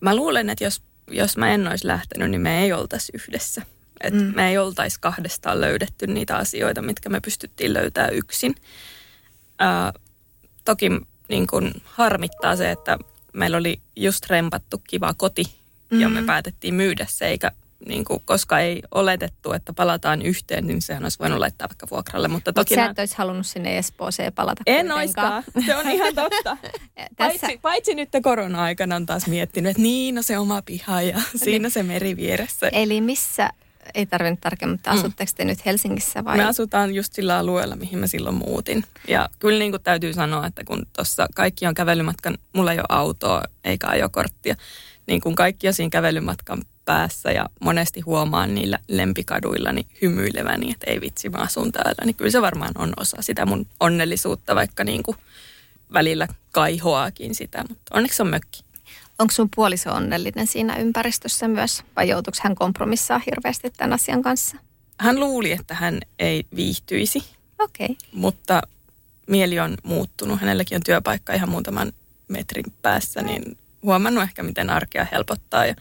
Mä 0.00 0.16
luulen, 0.16 0.50
että 0.50 0.64
jos, 0.64 0.82
jos 1.10 1.36
mä 1.36 1.50
en 1.50 1.68
olisi 1.68 1.86
lähtenyt, 1.86 2.30
niin 2.30 2.40
me 2.40 2.62
ei 2.62 2.72
oltaisi 2.72 3.12
yhdessä. 3.14 3.62
Et 4.00 4.14
mm. 4.14 4.32
Me 4.36 4.48
ei 4.48 4.58
oltaisi 4.58 5.00
kahdestaan 5.00 5.60
löydetty 5.60 6.06
niitä 6.06 6.36
asioita, 6.36 6.82
mitkä 6.82 7.08
me 7.08 7.20
pystyttiin 7.20 7.72
löytämään 7.72 8.14
yksin. 8.14 8.54
ää, 9.58 9.92
toki 10.64 10.90
niin 11.28 11.46
kuin 11.46 11.72
harmittaa 11.84 12.56
se, 12.56 12.70
että 12.70 12.98
meillä 13.32 13.56
oli 13.56 13.80
just 13.96 14.26
rempattu 14.26 14.82
kiva 14.88 15.14
koti 15.14 15.42
mm-hmm. 15.42 16.00
ja 16.00 16.08
me 16.08 16.22
päätettiin 16.22 16.74
myydä 16.74 17.06
se, 17.08 17.26
eikä 17.26 17.52
niin 17.86 18.04
kuin, 18.04 18.22
koska 18.24 18.58
ei 18.60 18.82
oletettu, 18.94 19.52
että 19.52 19.72
palataan 19.72 20.22
yhteen, 20.22 20.66
niin 20.66 20.82
sehän 20.82 21.02
olisi 21.02 21.18
voinut 21.18 21.38
laittaa 21.38 21.68
vaikka 21.68 21.86
vuokralle. 21.90 22.28
Mutta 22.28 22.52
toki 22.52 22.74
sä 22.74 22.80
nää- 22.80 22.90
et 22.90 22.98
olisi 22.98 23.14
halunnut 23.18 23.46
sinne 23.46 23.78
Espooseen 23.78 24.32
palata 24.32 24.62
en 24.66 24.92
oiskaan. 24.92 25.44
Se 25.66 25.76
on 25.76 25.90
ihan 25.90 26.14
totta. 26.14 26.56
Tässä, 27.16 27.40
Paitsi, 27.46 27.58
paitsi 27.62 27.94
nyt 27.94 28.08
korona-aikana 28.22 28.96
on 28.96 29.06
taas 29.06 29.26
miettinyt, 29.26 29.70
että 29.70 29.82
niin, 29.82 30.14
no 30.14 30.22
se 30.22 30.38
oma 30.38 30.62
piha 30.62 31.02
ja 31.02 31.20
siinä 31.44 31.68
se 31.68 31.82
meri 31.82 32.16
vieressä. 32.16 32.68
eli 32.72 33.00
missä, 33.00 33.50
ei 33.94 34.06
tarvinnut 34.06 34.40
tarkemmin, 34.40 34.74
mutta 34.74 34.90
asutteko 34.90 35.32
te 35.36 35.44
nyt 35.44 35.66
Helsingissä 35.66 36.24
vai? 36.24 36.36
Me 36.36 36.44
asutaan 36.44 36.94
just 36.94 37.12
sillä 37.12 37.38
alueella, 37.38 37.76
mihin 37.76 37.98
mä 37.98 38.06
silloin 38.06 38.34
muutin. 38.36 38.84
Ja 39.08 39.28
kyllä 39.38 39.58
niin 39.58 39.72
kuin 39.72 39.82
täytyy 39.82 40.12
sanoa, 40.12 40.46
että 40.46 40.64
kun 40.64 40.86
tuossa 40.96 41.26
kaikki 41.34 41.66
on 41.66 41.74
kävelymatkan, 41.74 42.38
mulla 42.52 42.72
ei 42.72 42.78
ole 42.78 42.86
autoa 42.88 43.42
eikä 43.64 43.86
ajokorttia, 43.86 44.54
niin 45.06 45.20
kun 45.20 45.34
kaikki 45.34 45.68
on 45.68 45.74
siinä 45.74 45.90
kävelymatkan 45.90 46.62
päässä 46.90 47.32
ja 47.32 47.46
monesti 47.60 48.00
huomaan 48.00 48.54
niillä 48.54 48.78
lempikaduilla 48.88 49.72
niin 49.72 49.86
hymyileväni, 50.02 50.70
että 50.70 50.90
ei 50.90 51.00
vitsi, 51.00 51.28
mä 51.28 51.38
asun 51.38 51.72
täällä, 51.72 52.04
niin 52.04 52.14
kyllä 52.14 52.30
se 52.30 52.42
varmaan 52.42 52.72
on 52.78 52.92
osa 52.96 53.16
sitä 53.20 53.46
mun 53.46 53.66
onnellisuutta, 53.80 54.54
vaikka 54.54 54.84
niin 54.84 55.02
kuin 55.02 55.16
välillä 55.92 56.28
kaihoakin 56.52 57.34
sitä, 57.34 57.64
mutta 57.68 57.94
onneksi 57.94 58.16
se 58.16 58.22
on 58.22 58.28
mökki. 58.28 58.64
Onko 59.18 59.32
sun 59.32 59.48
puoliso 59.56 59.90
onnellinen 59.90 60.46
siinä 60.46 60.76
ympäristössä 60.76 61.48
myös 61.48 61.82
vai 61.96 62.08
joutuuko 62.08 62.38
hän 62.42 62.54
kompromissaa 62.54 63.20
hirveästi 63.26 63.70
tämän 63.70 63.92
asian 63.92 64.22
kanssa? 64.22 64.56
Hän 64.98 65.20
luuli, 65.20 65.52
että 65.52 65.74
hän 65.74 66.00
ei 66.18 66.44
viihtyisi. 66.56 67.24
Okay. 67.58 67.88
mutta 68.12 68.62
mieli 69.26 69.60
on 69.60 69.74
muuttunut. 69.82 70.40
Hänelläkin 70.40 70.76
on 70.76 70.82
työpaikka 70.82 71.32
ihan 71.32 71.48
muutaman 71.48 71.92
metrin 72.28 72.64
päässä, 72.82 73.22
niin 73.22 73.58
huomannut 73.82 74.22
ehkä, 74.24 74.42
miten 74.42 74.70
arkea 74.70 75.06
helpottaa. 75.12 75.66
Ja, 75.66 75.74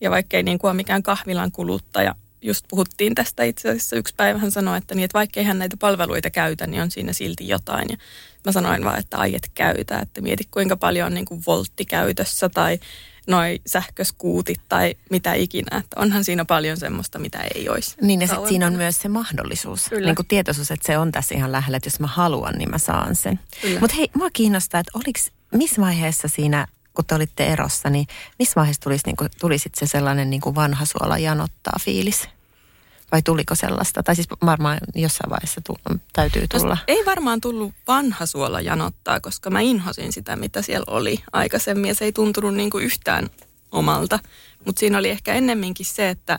ja 0.00 0.10
vaikkei 0.10 0.42
niin 0.42 0.58
kuin 0.58 0.68
ole 0.68 0.76
mikään 0.76 1.02
kahvilan 1.02 1.52
kuluttaja, 1.52 2.14
just 2.42 2.64
puhuttiin 2.68 3.14
tästä 3.14 3.44
itse 3.44 3.68
asiassa 3.68 3.96
yksi 3.96 4.14
päivä, 4.16 4.38
hän 4.38 4.50
sanoi, 4.50 4.78
että, 4.78 4.94
niin, 4.94 5.04
että 5.04 5.18
vaikkei 5.18 5.44
hän 5.44 5.58
näitä 5.58 5.76
palveluita 5.76 6.30
käytä, 6.30 6.66
niin 6.66 6.82
on 6.82 6.90
siinä 6.90 7.12
silti 7.12 7.48
jotain. 7.48 7.86
Ja 7.90 7.96
mä 8.46 8.52
sanoin 8.52 8.84
vaan, 8.84 8.98
että 8.98 9.18
ai 9.18 9.34
et 9.34 9.50
käytä, 9.54 9.98
että 9.98 10.20
mieti 10.20 10.48
kuinka 10.50 10.76
paljon 10.76 11.06
on 11.06 11.14
niin 11.14 11.24
kuin 11.24 11.42
voltti 11.46 11.84
käytössä 11.84 12.48
tai 12.48 12.78
noi 13.26 13.60
sähköskuutit 13.66 14.60
tai 14.68 14.94
mitä 15.10 15.34
ikinä. 15.34 15.78
Että 15.78 16.00
onhan 16.00 16.24
siinä 16.24 16.44
paljon 16.44 16.76
semmoista, 16.76 17.18
mitä 17.18 17.38
ei 17.54 17.68
olisi. 17.68 17.96
Niin 18.00 18.20
ja 18.20 18.26
sitten 18.26 18.48
siinä 18.48 18.66
on 18.66 18.74
myös 18.74 18.98
se 18.98 19.08
mahdollisuus, 19.08 19.88
Kyllä. 19.88 20.06
niin 20.06 20.16
kuin 20.16 20.26
tietoisuus, 20.26 20.70
että 20.70 20.86
se 20.86 20.98
on 20.98 21.12
tässä 21.12 21.34
ihan 21.34 21.52
lähellä, 21.52 21.76
että 21.76 21.86
jos 21.86 22.00
mä 22.00 22.06
haluan, 22.06 22.54
niin 22.54 22.70
mä 22.70 22.78
saan 22.78 23.16
sen. 23.16 23.40
Mutta 23.80 23.96
hei, 23.96 24.10
mua 24.14 24.30
kiinnostaa, 24.32 24.80
että 24.80 24.92
oliks, 24.94 25.30
missä 25.54 25.80
vaiheessa 25.80 26.28
siinä, 26.28 26.66
kun 27.00 27.06
te 27.06 27.14
olitte 27.14 27.46
erossa, 27.46 27.90
niin 27.90 28.06
missä 28.38 28.52
vaiheessa 28.56 28.82
tulisi, 28.82 29.06
niin 29.06 29.16
kuin, 29.16 29.30
tuli 29.40 29.58
sit 29.58 29.74
se 29.74 29.86
sellainen 29.86 30.30
niin 30.30 30.40
kuin 30.40 30.54
vanha 30.54 30.84
suola 30.84 31.18
janottaa 31.18 31.76
fiilis? 31.80 32.28
Vai 33.12 33.22
tuliko 33.22 33.54
sellaista? 33.54 34.02
Tai 34.02 34.14
siis 34.14 34.28
varmaan 34.46 34.78
jossain 34.94 35.30
vaiheessa 35.30 35.60
tu- 35.60 35.78
täytyy 36.12 36.48
tulla. 36.48 36.68
Tosta 36.68 36.84
ei 36.88 37.06
varmaan 37.06 37.40
tullut 37.40 37.74
vanha 37.86 38.26
suola 38.26 38.60
janottaa, 38.60 39.20
koska 39.20 39.50
mä 39.50 39.60
inhosin 39.60 40.12
sitä, 40.12 40.36
mitä 40.36 40.62
siellä 40.62 40.84
oli 40.86 41.22
aikaisemmin 41.32 41.88
ja 41.88 41.94
se 41.94 42.04
ei 42.04 42.12
tuntunut 42.12 42.54
niin 42.54 42.70
kuin 42.70 42.84
yhtään 42.84 43.30
omalta. 43.72 44.18
Mutta 44.66 44.80
siinä 44.80 44.98
oli 44.98 45.10
ehkä 45.10 45.34
ennemminkin 45.34 45.86
se, 45.86 46.08
että, 46.08 46.38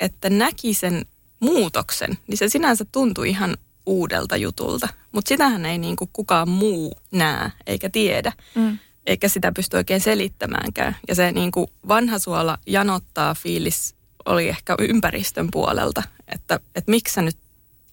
että 0.00 0.30
näki 0.30 0.74
sen 0.74 1.06
muutoksen, 1.40 2.18
niin 2.26 2.38
se 2.38 2.48
sinänsä 2.48 2.84
tuntui 2.92 3.28
ihan 3.28 3.56
uudelta 3.86 4.36
jutulta. 4.36 4.88
Mutta 5.12 5.28
sitähän 5.28 5.66
ei 5.66 5.78
niin 5.78 5.96
kuin 5.96 6.10
kukaan 6.12 6.48
muu 6.48 6.98
näe 7.12 7.52
eikä 7.66 7.90
tiedä. 7.90 8.32
Mm. 8.54 8.78
Eikä 9.06 9.28
sitä 9.28 9.52
pysty 9.52 9.76
oikein 9.76 10.00
selittämäänkään. 10.00 10.96
Ja 11.08 11.14
se 11.14 11.32
niin 11.32 11.52
kuin 11.52 11.66
vanha 11.88 12.18
suola 12.18 12.58
janottaa 12.66 13.34
fiilis 13.34 13.94
oli 14.24 14.48
ehkä 14.48 14.74
ympäristön 14.78 15.48
puolelta, 15.52 16.02
että, 16.28 16.60
että 16.74 16.90
miksi 16.90 17.14
sä 17.14 17.22
nyt 17.22 17.36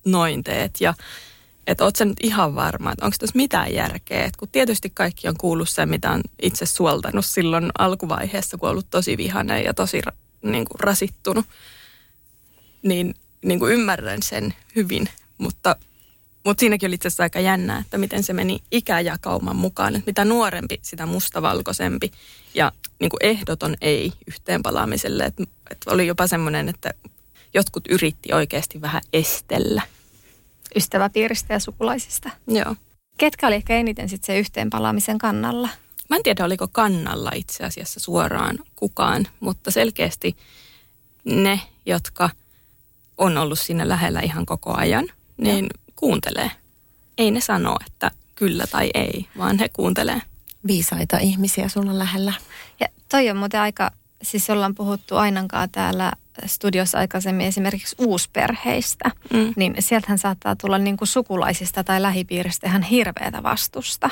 noin 0.06 0.44
teet 0.44 0.82
ja 0.82 0.94
että 1.68 1.84
oot 1.84 1.96
sä 1.96 2.06
nyt 2.06 2.18
ihan 2.24 2.56
varma, 2.56 2.92
että 2.92 3.06
onko 3.06 3.16
tässä 3.20 3.36
mitään 3.36 3.74
järkeä. 3.74 4.26
Et 4.26 4.36
kun 4.36 4.50
tietysti 4.52 4.90
kaikki 4.90 5.28
on 5.28 5.38
kuullut 5.38 5.70
sen, 5.70 5.90
mitä 5.90 6.12
on 6.12 6.22
itse 6.42 6.66
suoltanut 6.66 7.26
silloin 7.26 7.70
alkuvaiheessa, 7.78 8.58
kun 8.58 8.70
on 8.70 8.72
ollut 8.72 8.90
tosi 8.90 9.18
vihainen 9.18 9.64
ja 9.64 9.74
tosi 9.74 10.02
niin 10.44 10.66
kuin 10.66 10.80
rasittunut, 10.80 11.46
niin, 12.82 13.16
niin 13.46 13.60
kuin 13.60 13.74
ymmärrän 13.74 14.24
sen 14.24 14.54
hyvin. 14.76 15.10
Mutta, 15.38 15.76
mutta 16.46 16.60
siinäkin 16.60 16.88
oli 16.88 16.96
itse 16.96 17.08
asiassa 17.08 17.24
aika 17.24 17.40
jännää, 17.40 17.80
että 17.80 17.98
miten 17.98 18.24
se 18.24 18.34
meni 18.34 18.60
ikäjakauman 18.72 19.56
mukaan. 19.56 19.96
Että 19.96 20.10
mitä 20.10 20.26
nuorempi, 20.26 20.80
sitä 20.82 21.06
mustavalkoisempi 21.06 22.12
ja 22.54 22.72
niin 23.00 23.10
kuin 23.10 23.20
ehdoton 23.22 23.76
ei 23.82 24.14
yhteenpalaamiselle. 24.28 25.24
Että, 25.24 25.44
että 25.72 25.92
oli 25.92 26.08
jopa 26.08 26.28
semmoinen, 26.28 26.70
että 26.70 26.94
jotkut 27.54 27.84
yritti 27.90 28.34
oikeasti 28.34 28.82
vähän 28.82 29.02
estellä. 29.14 29.82
Ystäväpiiristä 30.76 31.54
ja 31.54 31.60
sukulaisista. 31.60 32.30
Joo. 32.48 32.76
Ketkä 33.18 33.48
oli 33.48 33.56
ehkä 33.56 33.76
eniten 33.76 34.10
sitten 34.10 34.36
se 34.36 34.40
yhteenpalaamisen 34.40 35.18
kannalla? 35.18 35.70
Mä 36.10 36.16
en 36.16 36.24
tiedä, 36.24 36.46
oliko 36.46 36.68
kannalla 36.68 37.32
itse 37.36 37.64
asiassa 37.64 38.00
suoraan 38.00 38.60
kukaan, 38.76 39.28
mutta 39.40 39.72
selkeästi 39.72 40.38
ne, 41.24 41.60
jotka 41.86 42.30
on 43.18 43.38
ollut 43.38 43.60
siinä 43.60 43.90
lähellä 43.90 44.20
ihan 44.20 44.46
koko 44.46 44.74
ajan, 44.74 45.06
niin 45.38 45.70
kuuntelee. 46.04 46.52
Ei 47.18 47.32
ne 47.32 47.42
sano, 47.42 47.76
että 47.88 48.12
kyllä 48.36 48.68
tai 48.72 48.90
ei, 48.94 49.26
vaan 49.38 49.60
he 49.60 49.70
kuuntelee. 49.70 50.22
Viisaita 50.68 51.18
ihmisiä 51.18 51.70
sulla 51.70 52.00
lähellä. 52.00 52.34
Ja 52.80 52.88
toi 53.10 53.30
on 53.30 53.38
muuten 53.38 53.60
aika, 53.60 53.92
siis 54.24 54.50
ollaan 54.50 54.76
puhuttu 54.76 55.16
ainakaan 55.16 55.70
täällä 55.70 56.12
studiossa 56.46 56.98
aikaisemmin 56.98 57.48
esimerkiksi 57.48 57.96
uusperheistä, 58.00 59.12
Mm. 59.34 59.54
niin 59.56 59.76
sieltähän 59.80 60.18
saattaa 60.18 60.56
tulla 60.56 60.78
niin 60.78 60.98
kuin 60.98 61.08
sukulaisista 61.08 61.84
tai 61.84 62.02
lähipiiristä 62.02 62.68
ihan 62.68 62.84
hirveätä 62.84 63.44
vastusta 63.44 64.10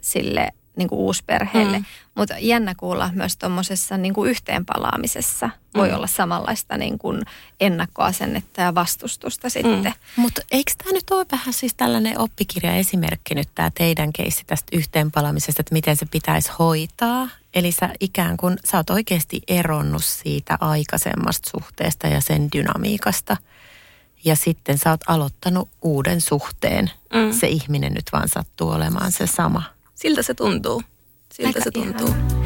sille 0.00 0.48
niin 0.76 0.88
kuin 0.88 0.98
uusperheelle. 0.98 1.78
Mm. 1.78 1.84
Mutta 2.14 2.34
jännä 2.38 2.74
kuulla 2.74 3.10
myös 3.14 3.36
tuommoisessa 3.36 3.96
niin 3.96 4.14
kuin 4.14 4.30
yhteenpalaamisessa 4.30 5.50
voi 5.74 5.88
Mm. 5.88 5.94
olla 5.94 6.06
samanlaista 6.06 6.76
niin 6.76 6.98
kuin 6.98 7.22
ennakkoasennetta 7.60 8.60
ja 8.60 8.74
vastustusta 8.74 9.50
sitten. 9.50 9.84
Mm. 9.84 9.92
Mutta 10.22 10.42
eikö 10.50 10.72
tämä 10.78 10.92
nyt 10.92 11.10
ole 11.10 11.26
vähän 11.32 11.52
siis 11.52 11.74
tällainen 11.74 12.18
oppikirjaesimerkki 12.18 13.34
nyt 13.34 13.48
tämä 13.54 13.70
teidän 13.74 14.12
keissi 14.12 14.44
tästä 14.46 14.76
yhteenpalamisesta, 14.76 15.62
että 15.62 15.72
miten 15.74 15.96
se 15.96 16.06
pitäisi 16.06 16.50
hoitaa? 16.58 17.28
Eli 17.54 17.72
sä 17.72 17.88
ikään 18.00 18.36
kuin, 18.36 18.58
sä 18.64 18.76
oot 18.76 18.90
oikeasti 18.90 19.42
eronnut 19.48 20.04
siitä 20.04 20.58
aikaisemmasta 20.60 21.50
suhteesta 21.50 22.06
ja 22.06 22.20
sen 22.20 22.48
dynamiikasta. 22.52 23.36
Ja 24.24 24.36
sitten 24.36 24.78
sä 24.78 24.90
oot 24.90 25.00
aloittanut 25.06 25.68
uuden 25.82 26.20
suhteen. 26.20 26.90
Mm. 27.14 27.32
Se 27.32 27.46
ihminen 27.48 27.92
nyt 27.94 28.04
vaan 28.12 28.28
sattuu 28.28 28.70
olemaan 28.70 29.12
se 29.12 29.26
sama. 29.26 29.62
Siltä 30.00 30.22
se 30.22 30.34
tuntuu. 30.34 30.82
Siltä 31.32 31.48
Aika 31.48 31.60
se 31.60 31.70
tuntuu. 31.70 32.08
ihana. 32.08 32.40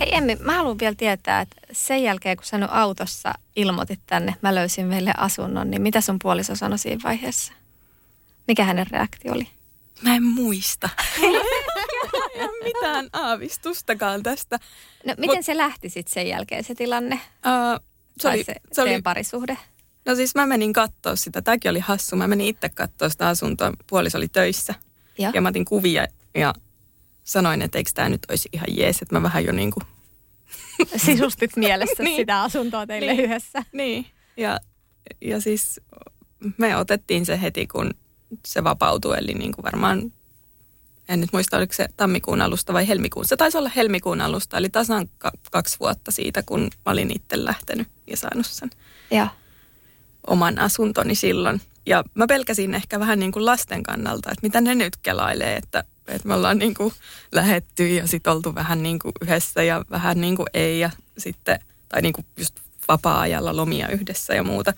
Hei 0.00 0.14
Emmi, 0.14 0.36
mä 0.36 0.56
haluan 0.56 0.78
vielä 0.78 0.94
tietää, 0.94 1.40
että 1.40 1.56
sen 1.72 2.02
jälkeen 2.02 2.36
kun 2.36 2.46
sä 2.46 2.58
nyt 2.58 2.70
autossa 2.72 3.32
ilmoitit 3.56 4.00
tänne, 4.06 4.34
mä 4.42 4.54
löysin 4.54 4.86
meille 4.86 5.12
asunnon, 5.16 5.70
niin 5.70 5.82
mitä 5.82 6.00
sun 6.00 6.18
puoliso 6.22 6.56
sanoi 6.56 6.78
siinä 6.78 7.00
vaiheessa? 7.04 7.52
Mikä 8.48 8.64
hänen 8.64 8.86
reaktio 8.90 9.32
oli? 9.32 9.48
Mä 10.02 10.16
en 10.16 10.22
muista. 10.22 10.88
ei 11.22 12.44
ole 12.44 12.64
mitään 12.64 13.08
aavistustakaan 13.12 14.22
tästä. 14.22 14.58
No 15.06 15.14
miten 15.18 15.36
Mut, 15.36 15.44
se 15.44 15.56
lähti 15.56 15.88
sitten 15.88 16.12
sen 16.12 16.28
jälkeen 16.28 16.64
se 16.64 16.74
tilanne? 16.74 17.14
Uh, 17.14 17.91
se 18.22 18.28
oli, 18.28 18.44
se, 18.44 18.54
se 18.72 18.82
oli, 18.82 19.02
parisuhde? 19.02 19.58
no 20.06 20.14
siis 20.14 20.34
mä 20.34 20.46
menin 20.46 20.72
katsoa 20.72 21.16
sitä. 21.16 21.42
Tämäkin 21.42 21.70
oli 21.70 21.80
hassu. 21.80 22.16
Mä 22.16 22.28
menin 22.28 22.46
itse 22.46 22.68
katsoa 22.68 23.08
sitä 23.08 23.28
asuntoa. 23.28 23.72
Puoliso 23.86 24.18
oli 24.18 24.28
töissä. 24.28 24.74
Joo. 25.18 25.32
Ja 25.34 25.40
mä 25.40 25.48
otin 25.48 25.64
kuvia 25.64 26.06
ja 26.34 26.54
sanoin, 27.24 27.62
että 27.62 27.78
eikö 27.78 27.90
tämä 27.94 28.08
nyt 28.08 28.22
olisi 28.28 28.48
ihan 28.52 28.68
jees. 28.70 29.02
Että 29.02 29.14
mä 29.14 29.22
vähän 29.22 29.44
jo 29.44 29.52
niin 29.52 29.70
kuin 29.70 29.86
Sisustit 31.06 31.56
mielessä 31.56 32.02
Niin. 32.04 32.16
sitä 32.16 32.42
asuntoa 32.42 32.86
teille 32.86 33.12
Niin. 33.14 33.24
yhdessä. 33.24 33.62
Niin, 33.72 34.06
ja, 34.36 34.60
ja 35.20 35.40
siis 35.40 35.80
me 36.58 36.76
otettiin 36.76 37.26
se 37.26 37.40
heti, 37.42 37.66
kun 37.66 37.90
se 38.46 38.64
vapautui, 38.64 39.18
eli 39.18 39.34
niin 39.34 39.52
kuin 39.52 39.62
varmaan, 39.64 40.12
en 41.08 41.20
nyt 41.20 41.32
muista, 41.32 41.56
oliko 41.56 41.72
se 41.72 41.86
tammikuun 41.96 42.42
alusta 42.42 42.72
vai 42.72 42.88
helmikuun. 42.88 43.24
Se 43.24 43.36
taisi 43.36 43.58
olla 43.58 43.70
helmikuun 43.76 44.20
alusta, 44.20 44.56
eli 44.56 44.68
tasan 44.68 45.08
ka- 45.18 45.32
kaksi 45.50 45.76
vuotta 45.80 46.10
siitä, 46.10 46.42
kun 46.42 46.60
mä 46.60 46.92
olin 46.92 47.16
itse 47.16 47.44
lähtenyt 47.44 47.88
ja 48.06 48.16
saanut 48.16 48.46
sen 48.46 48.70
Joo. 49.10 49.26
oman 50.26 50.58
asuntoni 50.58 51.14
silloin. 51.14 51.60
Ja 51.86 52.04
mä 52.14 52.26
pelkäsin 52.26 52.74
ehkä 52.74 53.00
vähän 53.00 53.18
niin 53.18 53.32
kuin 53.32 53.46
lasten 53.46 53.82
kannalta, 53.82 54.30
että 54.30 54.46
mitä 54.46 54.60
ne 54.60 54.74
nyt 54.74 54.96
kelailee, 54.96 55.56
että, 55.56 55.84
että 56.08 56.28
me 56.28 56.34
ollaan 56.34 56.58
niin 56.58 56.74
kuin 56.74 56.92
lähetty 57.32 57.88
ja 57.88 58.06
sitten 58.06 58.32
oltu 58.32 58.54
vähän 58.54 58.82
niin 58.82 58.98
kuin 58.98 59.12
yhdessä 59.22 59.62
ja 59.62 59.84
vähän 59.90 60.20
niin 60.20 60.36
kuin 60.36 60.46
ei. 60.54 60.80
Ja 60.80 60.90
sitten 61.18 61.60
tai 61.88 62.02
niin 62.02 62.12
kuin 62.12 62.26
just 62.36 62.60
vapaa-ajalla 62.88 63.56
lomia 63.56 63.88
yhdessä 63.88 64.34
ja 64.34 64.42
muuta. 64.42 64.72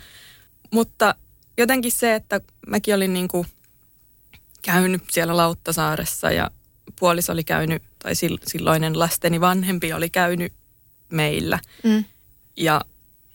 Mutta 0.71 1.15
jotenkin 1.59 1.93
se, 1.93 2.15
että 2.15 2.41
mäkin 2.67 2.95
olin 2.95 3.15
niin 3.15 3.29
kuin 3.29 3.47
käynyt 4.65 5.03
siellä 5.11 5.37
Lauttasaaressa 5.37 6.31
ja 6.31 6.51
puoliso 6.99 7.33
oli 7.33 7.45
käynyt, 7.45 7.83
tai 7.99 8.13
sil- 8.21 8.45
silloinen 8.47 8.99
lasteni 8.99 9.41
vanhempi 9.41 9.93
oli 9.93 10.11
käynyt 10.11 10.53
meillä. 11.09 11.59
Mm. 11.83 12.05
Ja 12.57 12.81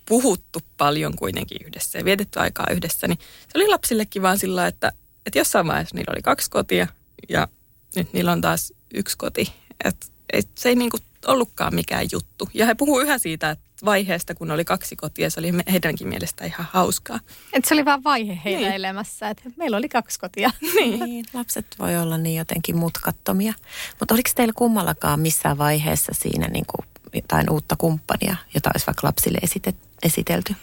puhuttu 0.05 0.59
paljon 0.77 1.15
kuitenkin 1.15 1.57
yhdessä 1.65 1.97
ja 1.99 2.05
vietetty 2.05 2.39
aikaa 2.39 2.67
yhdessä, 2.71 3.07
niin 3.07 3.19
se 3.19 3.51
oli 3.55 3.67
lapsillekin 3.67 4.21
vaan 4.21 4.39
sillä, 4.39 4.67
että, 4.67 4.91
että 5.25 5.39
jossain 5.39 5.67
vaiheessa 5.67 5.95
niillä 5.95 6.13
oli 6.15 6.21
kaksi 6.21 6.49
kotia 6.49 6.87
ja 7.29 7.47
nyt 7.95 8.13
niillä 8.13 8.31
on 8.31 8.41
taas 8.41 8.73
yksi 8.93 9.17
koti. 9.17 9.53
Että 9.83 10.07
et 10.33 10.47
se 10.55 10.69
ei 10.69 10.75
niinku 10.75 10.97
ollutkaan 11.27 11.75
mikään 11.75 12.05
juttu. 12.11 12.49
Ja 12.53 12.65
he 12.65 12.75
puhuu 12.75 12.99
yhä 12.99 13.17
siitä 13.17 13.49
että 13.49 13.63
vaiheesta, 13.85 14.35
kun 14.35 14.51
oli 14.51 14.65
kaksi 14.65 14.95
kotia, 14.95 15.29
se 15.29 15.39
oli 15.39 15.51
heidänkin 15.71 16.07
mielestä 16.07 16.45
ihan 16.45 16.67
hauskaa. 16.71 17.19
Et 17.53 17.65
se 17.65 17.73
oli 17.73 17.85
vaan 17.85 18.03
vaihe 18.03 18.39
heidän 18.45 18.61
Niin. 18.61 18.73
elämässä, 18.73 19.29
että 19.29 19.43
meillä 19.57 19.77
oli 19.77 19.89
kaksi 19.89 20.19
kotia. 20.19 20.51
Niin, 20.75 21.25
lapset 21.33 21.65
voi 21.79 21.97
olla 21.97 22.17
niin 22.17 22.35
jotenkin 22.37 22.77
mutkattomia. 22.77 23.53
Mutta 23.99 24.13
oliko 24.13 24.29
teillä 24.35 24.53
kummallakaan 24.55 25.19
missään 25.19 25.57
vaiheessa 25.57 26.11
siinä 26.15 26.47
niin 26.47 26.65
kuin 26.65 26.87
jotain 27.13 27.49
uutta 27.49 27.75
kumppania, 27.75 28.35
jota 28.53 28.69
olisi 28.73 28.87
vaikka 28.87 29.07
lapsille 29.07 29.37
esite, 29.41 29.73
esitelty? 30.03 30.55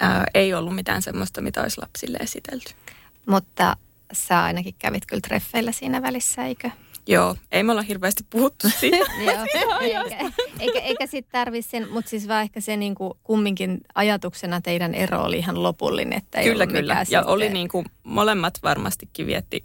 Ää, 0.00 0.24
ei 0.34 0.54
ollut 0.54 0.74
mitään 0.74 1.02
semmoista, 1.02 1.40
mitä 1.40 1.62
olisi 1.62 1.80
lapsille 1.80 2.18
esitelty. 2.20 2.72
Mutta 3.26 3.76
sä 4.12 4.42
ainakin 4.42 4.74
kävit 4.78 5.06
kyllä 5.06 5.20
treffeillä 5.20 5.72
siinä 5.72 6.02
välissä, 6.02 6.44
eikö? 6.44 6.70
Joo, 7.06 7.36
ei 7.52 7.62
me 7.62 7.72
olla 7.72 7.82
hirveästi 7.82 8.24
puhuttu 8.30 8.68
siitä. 8.80 8.96
Joo, 8.96 9.78
eikä, 9.80 10.32
eikä, 10.60 10.78
eikä 10.80 11.06
sitten 11.06 11.32
tarvitse 11.32 11.70
sen, 11.70 11.88
mutta 11.92 12.10
siis 12.10 12.28
vaan 12.28 12.42
ehkä 12.42 12.60
se 12.60 12.76
niinku 12.76 13.18
kumminkin 13.22 13.80
ajatuksena 13.94 14.60
teidän 14.60 14.94
ero 14.94 15.22
oli 15.22 15.38
ihan 15.38 15.62
lopullinen, 15.62 16.18
että 16.18 16.38
ei 16.40 16.48
kyllä, 16.48 16.66
kyllä. 16.66 16.94
Ja 16.94 17.04
sitten- 17.04 17.26
oli 17.26 17.48
niin 17.48 17.68
kuin, 17.68 17.86
molemmat 18.02 18.54
varmastikin 18.62 19.26
vietti 19.26 19.64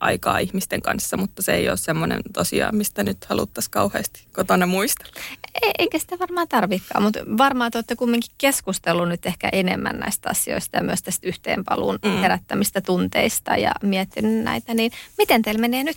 aikaa 0.00 0.38
ihmisten 0.38 0.82
kanssa, 0.82 1.16
mutta 1.16 1.42
se 1.42 1.54
ei 1.54 1.68
ole 1.68 1.76
semmoinen 1.76 2.20
tosiaan, 2.32 2.76
mistä 2.76 3.02
nyt 3.02 3.24
haluttaisiin 3.24 3.70
kauheasti 3.70 4.26
kotona 4.32 4.66
muistella. 4.66 5.12
E- 5.62 5.70
Eikä 5.78 5.98
sitä 5.98 6.18
varmaan 6.18 6.48
tarvikaan, 6.48 7.02
mutta 7.02 7.20
varmaan 7.38 7.70
te 7.70 7.78
olette 7.78 7.96
kumminkin 7.96 8.30
keskustellut 8.38 9.08
nyt 9.08 9.26
ehkä 9.26 9.48
enemmän 9.52 9.98
näistä 9.98 10.30
asioista 10.30 10.76
ja 10.76 10.82
myös 10.82 11.02
tästä 11.02 11.28
yhteenpaluun 11.28 11.98
Mm. 12.04 12.10
herättämistä 12.10 12.80
tunteista 12.80 13.56
ja 13.56 13.72
miettinyt 13.82 14.44
näitä, 14.44 14.74
niin 14.74 14.92
miten 15.18 15.42
teillä 15.42 15.60
menee 15.60 15.84
nyt? 15.84 15.96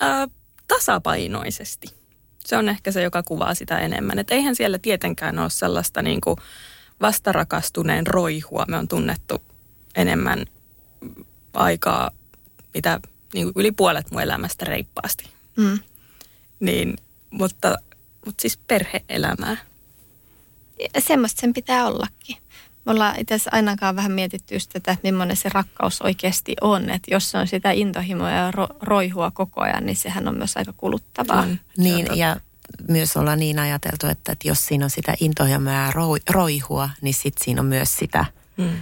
Ää, 0.00 0.28
tasapainoisesti. 0.68 1.86
Se 2.38 2.56
on 2.56 2.68
ehkä 2.68 2.92
se, 2.92 3.02
joka 3.02 3.22
kuvaa 3.22 3.54
sitä 3.54 3.78
enemmän. 3.78 4.18
Et 4.18 4.30
eihän 4.30 4.56
siellä 4.56 4.78
tietenkään 4.78 5.38
ole 5.38 5.50
sellaista 5.50 6.02
niin 6.02 6.20
kuin 6.20 6.36
vastarakastuneen 7.00 8.06
roihua. 8.06 8.64
Me 8.68 8.76
on 8.76 8.88
tunnettu 8.88 9.42
enemmän 9.94 10.46
aikaa, 11.54 12.10
mitä 12.74 13.00
niin 13.34 13.52
kuin 13.52 13.60
yli 13.60 13.72
puolet 13.72 14.10
mun 14.10 14.22
elämästä 14.22 14.64
reippaasti. 14.64 15.30
Mm. 15.56 15.78
Niin, 16.60 16.96
mutta, 17.30 17.76
mutta 18.26 18.42
siis 18.42 18.56
perheelämää. 18.56 19.56
Ja 20.94 21.00
semmoista 21.00 21.40
sen 21.40 21.52
pitää 21.52 21.86
ollakin. 21.86 22.36
Me 22.86 22.92
ollaan 22.92 23.14
itse 23.20 23.34
asiassa 23.34 23.50
ainakaan 23.52 23.96
vähän 23.96 24.12
mietitty 24.12 24.54
just 24.54 24.70
tätä, 24.72 24.92
että 24.92 25.08
millainen 25.08 25.36
se 25.36 25.48
rakkaus 25.48 26.02
oikeasti 26.02 26.56
on. 26.60 26.90
Että 26.90 27.14
jos 27.14 27.30
se 27.30 27.38
on 27.38 27.46
sitä 27.46 27.70
intohimoa 27.70 28.30
ja 28.30 28.50
ro- 28.50 28.76
roihua 28.82 29.30
koko 29.30 29.60
ajan, 29.60 29.86
niin 29.86 29.96
sehän 29.96 30.28
on 30.28 30.36
myös 30.36 30.56
aika 30.56 30.72
kuluttavaa. 30.76 31.40
On 31.42 31.60
Niin, 31.76 32.06
ja 32.14 32.36
myös 32.88 33.16
ollaan 33.16 33.38
niin 33.38 33.58
ajateltu, 33.58 34.06
että, 34.06 34.32
että 34.32 34.48
jos 34.48 34.66
siinä 34.66 34.84
on 34.84 34.90
sitä 34.90 35.14
intohimoa 35.20 35.72
ja 35.72 35.90
roi, 35.90 36.18
roihua, 36.30 36.90
niin 37.00 37.14
sitten 37.14 37.44
siinä 37.44 37.60
on 37.60 37.66
myös 37.66 37.96
sitä 37.96 38.24
Mm. 38.56 38.76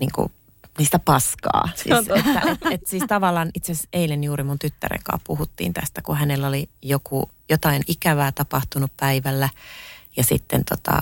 niin 0.00 0.10
kuin, 0.14 0.32
niistä 0.78 0.98
paskaa. 0.98 1.68
Siis, 1.74 1.98
että, 1.98 2.40
et, 2.50 2.58
et, 2.70 2.86
siis 2.86 3.04
tavallaan 3.08 3.50
itse 3.54 3.72
asiassa 3.72 3.88
eilen 3.92 4.24
juuri 4.24 4.42
mun 4.42 4.58
tyttären 4.58 5.00
kanssa 5.04 5.24
puhuttiin 5.26 5.72
tästä, 5.72 6.02
kun 6.02 6.16
hänellä 6.16 6.46
oli 6.48 6.68
joku, 6.82 7.30
jotain 7.48 7.82
ikävää 7.86 8.32
tapahtunut 8.32 8.92
päivällä. 8.96 9.48
Ja 10.16 10.24
sitten 10.24 10.64
tota, 10.64 10.98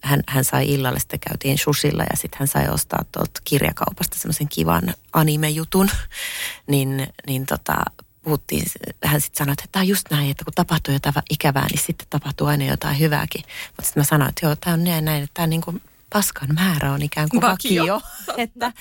hän, 0.00 0.20
hän 0.28 0.44
sai 0.44 0.72
illalle, 0.72 1.00
sitten 1.00 1.20
käytiin 1.20 1.58
susilla 1.58 2.02
ja 2.02 2.16
sitten 2.16 2.38
hän 2.38 2.48
sai 2.48 2.68
ostaa 2.68 3.04
tuolta 3.12 3.40
kirjakaupasta 3.44 4.18
semmoisen 4.18 4.48
kivan 4.48 4.94
anime-jutun. 5.12 5.90
niin, 6.70 7.06
niin 7.26 7.46
tota, 7.46 7.74
puhuttiin, 8.22 8.64
hän 9.04 9.20
sitten 9.20 9.38
sanoi, 9.38 9.52
että 9.52 9.64
tämä 9.72 9.80
on 9.80 9.88
just 9.88 10.10
näin, 10.10 10.30
että 10.30 10.44
kun 10.44 10.54
tapahtuu 10.54 10.94
jotain 10.94 11.14
ikävää, 11.30 11.66
niin 11.70 11.82
sitten 11.86 12.06
tapahtuu 12.10 12.46
aina 12.46 12.64
jotain 12.64 12.98
hyvääkin. 12.98 13.42
Mutta 13.66 13.82
sitten 13.82 14.00
mä 14.00 14.04
sanoin, 14.04 14.28
että 14.28 14.46
joo, 14.46 14.56
tämä 14.56 14.74
on 14.74 14.84
näin, 14.84 15.04
näin 15.04 15.22
että 15.22 15.34
tämä 15.34 15.46
niinku 15.46 15.74
paskan 16.12 16.54
määrä 16.54 16.92
on 16.92 17.02
ikään 17.02 17.28
kuin 17.28 17.40
Vakio. 17.40 17.82
vakio. 17.82 18.00
että, 18.44 18.72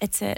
että 0.00 0.18
se, 0.18 0.34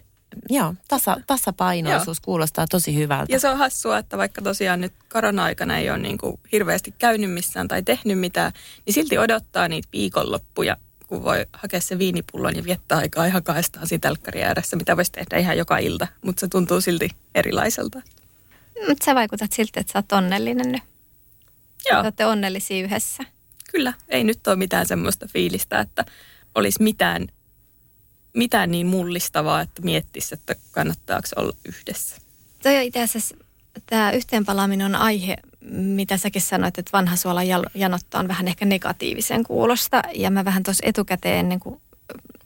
joo, 0.51 0.75
tasa, 0.89 1.17
tasapainoisuus 1.27 2.21
kuulostaa 2.21 2.67
tosi 2.71 2.95
hyvältä. 2.95 3.33
Ja 3.33 3.41
se 3.41 3.49
on 3.49 3.59
hassua, 3.59 3.99
että 3.99 4.19
vaikka 4.19 4.43
tosiaan 4.43 4.81
nyt 4.81 4.93
korona-aikana 5.13 5.79
ei 5.79 5.91
ole 5.91 5.99
niin 5.99 6.19
kuin 6.19 6.41
hirveästi 6.53 6.95
käynyt 6.99 7.31
missään 7.33 7.69
tai 7.69 7.83
tehnyt 7.83 8.19
mitään, 8.19 8.53
niin 8.87 8.95
silti 8.95 9.19
odottaa 9.19 9.69
niitä 9.69 9.89
viikonloppuja, 9.93 10.77
kun 11.07 11.25
voi 11.25 11.47
hakea 11.53 11.81
se 11.81 11.99
viinipullon 11.99 12.57
ja 12.57 12.65
viettää 12.65 12.99
aikaa 12.99 13.27
ihan 13.27 13.43
kahdestaan 13.43 13.87
siinä 13.87 14.01
telkkarin 14.01 14.45
ääressä, 14.45 14.77
mitä 14.77 14.97
voisi 14.97 15.13
tehdä 15.13 15.39
ihan 15.39 15.59
joka 15.59 15.79
ilta, 15.79 16.07
mutta 16.25 16.41
se 16.41 16.49
tuntuu 16.49 16.81
silti 16.81 17.11
erilaiselta. 17.35 18.03
Mutta 18.89 19.05
sä 19.05 19.15
vaikutat 19.15 19.53
siltä, 19.53 19.81
että 19.81 19.93
sä 19.93 19.99
oot 19.99 20.13
onnellinen 20.13 20.73
nyt. 20.73 20.83
Joo, 21.91 21.97
Te 22.01 22.07
olette 22.07 22.27
onnellisia 22.27 22.85
yhdessä. 22.85 23.25
kyllä. 23.71 23.93
Ei 24.09 24.25
nyt 24.25 24.47
ole 24.47 24.57
mitään 24.57 24.87
semmoista 24.87 25.27
fiilistä, 25.33 25.81
että 25.81 26.05
olisi 26.55 26.83
mitään, 26.83 27.27
mitään 28.35 28.71
niin 28.71 28.87
mullistavaa, 28.87 29.61
että 29.61 29.83
miettisi, 29.83 30.35
että 30.35 30.55
kannattaako 30.71 31.29
olla 31.37 31.53
yhdessä. 31.65 32.17
Toi 32.63 32.77
on 32.77 32.83
itse 32.83 33.03
asiassa, 33.03 33.37
tämä 33.87 34.13
yhteenpalaaminen 34.13 34.87
on 34.87 34.95
aihe, 34.95 35.37
mitä 35.71 36.17
säkin 36.17 36.43
sanoit, 36.43 36.79
että 36.79 36.93
vanha 36.93 37.17
suola 37.17 37.41
janottaa 37.75 38.21
on 38.21 38.29
vähän 38.29 38.49
ehkä 38.49 38.65
negatiivisen 38.65 39.45
kuulosta. 39.45 40.03
Ja 40.15 40.31
mä 40.31 40.45
vähän 40.45 40.63
tuossa 40.63 40.87
etukäteen 40.87 41.39
ennen 41.39 41.61
kuin 41.61 41.81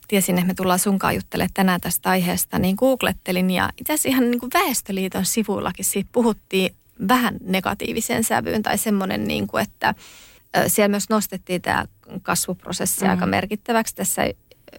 tiesin, 0.09 0.39
että 0.39 0.47
me 0.47 0.55
tullaan 0.55 0.79
sunkaan 0.79 1.15
juttelemaan 1.15 1.51
tänään 1.55 1.81
tästä 1.81 2.11
aiheesta, 2.11 2.59
niin 2.59 2.77
googlettelin 2.79 3.51
ja 3.51 3.71
itse 3.81 3.93
asiassa 3.93 4.09
ihan 4.09 4.31
niin 4.31 4.41
kuin 4.41 4.51
Väestöliiton 4.55 5.25
sivuillakin 5.25 5.85
siitä 5.85 6.11
puhuttiin 6.13 6.75
vähän 7.09 7.37
negatiivisen 7.45 8.25
sävyyn 8.25 8.63
tai 8.63 8.79
semmoinen, 8.79 9.25
niin 9.25 9.47
kuin, 9.47 9.63
että 9.63 9.95
siellä 10.67 10.89
myös 10.89 11.09
nostettiin 11.09 11.63
tämä 11.63 11.87
kasvuprosessi 12.23 13.05
mm. 13.05 13.11
aika 13.11 13.27
merkittäväksi 13.27 13.95
tässä 13.95 14.23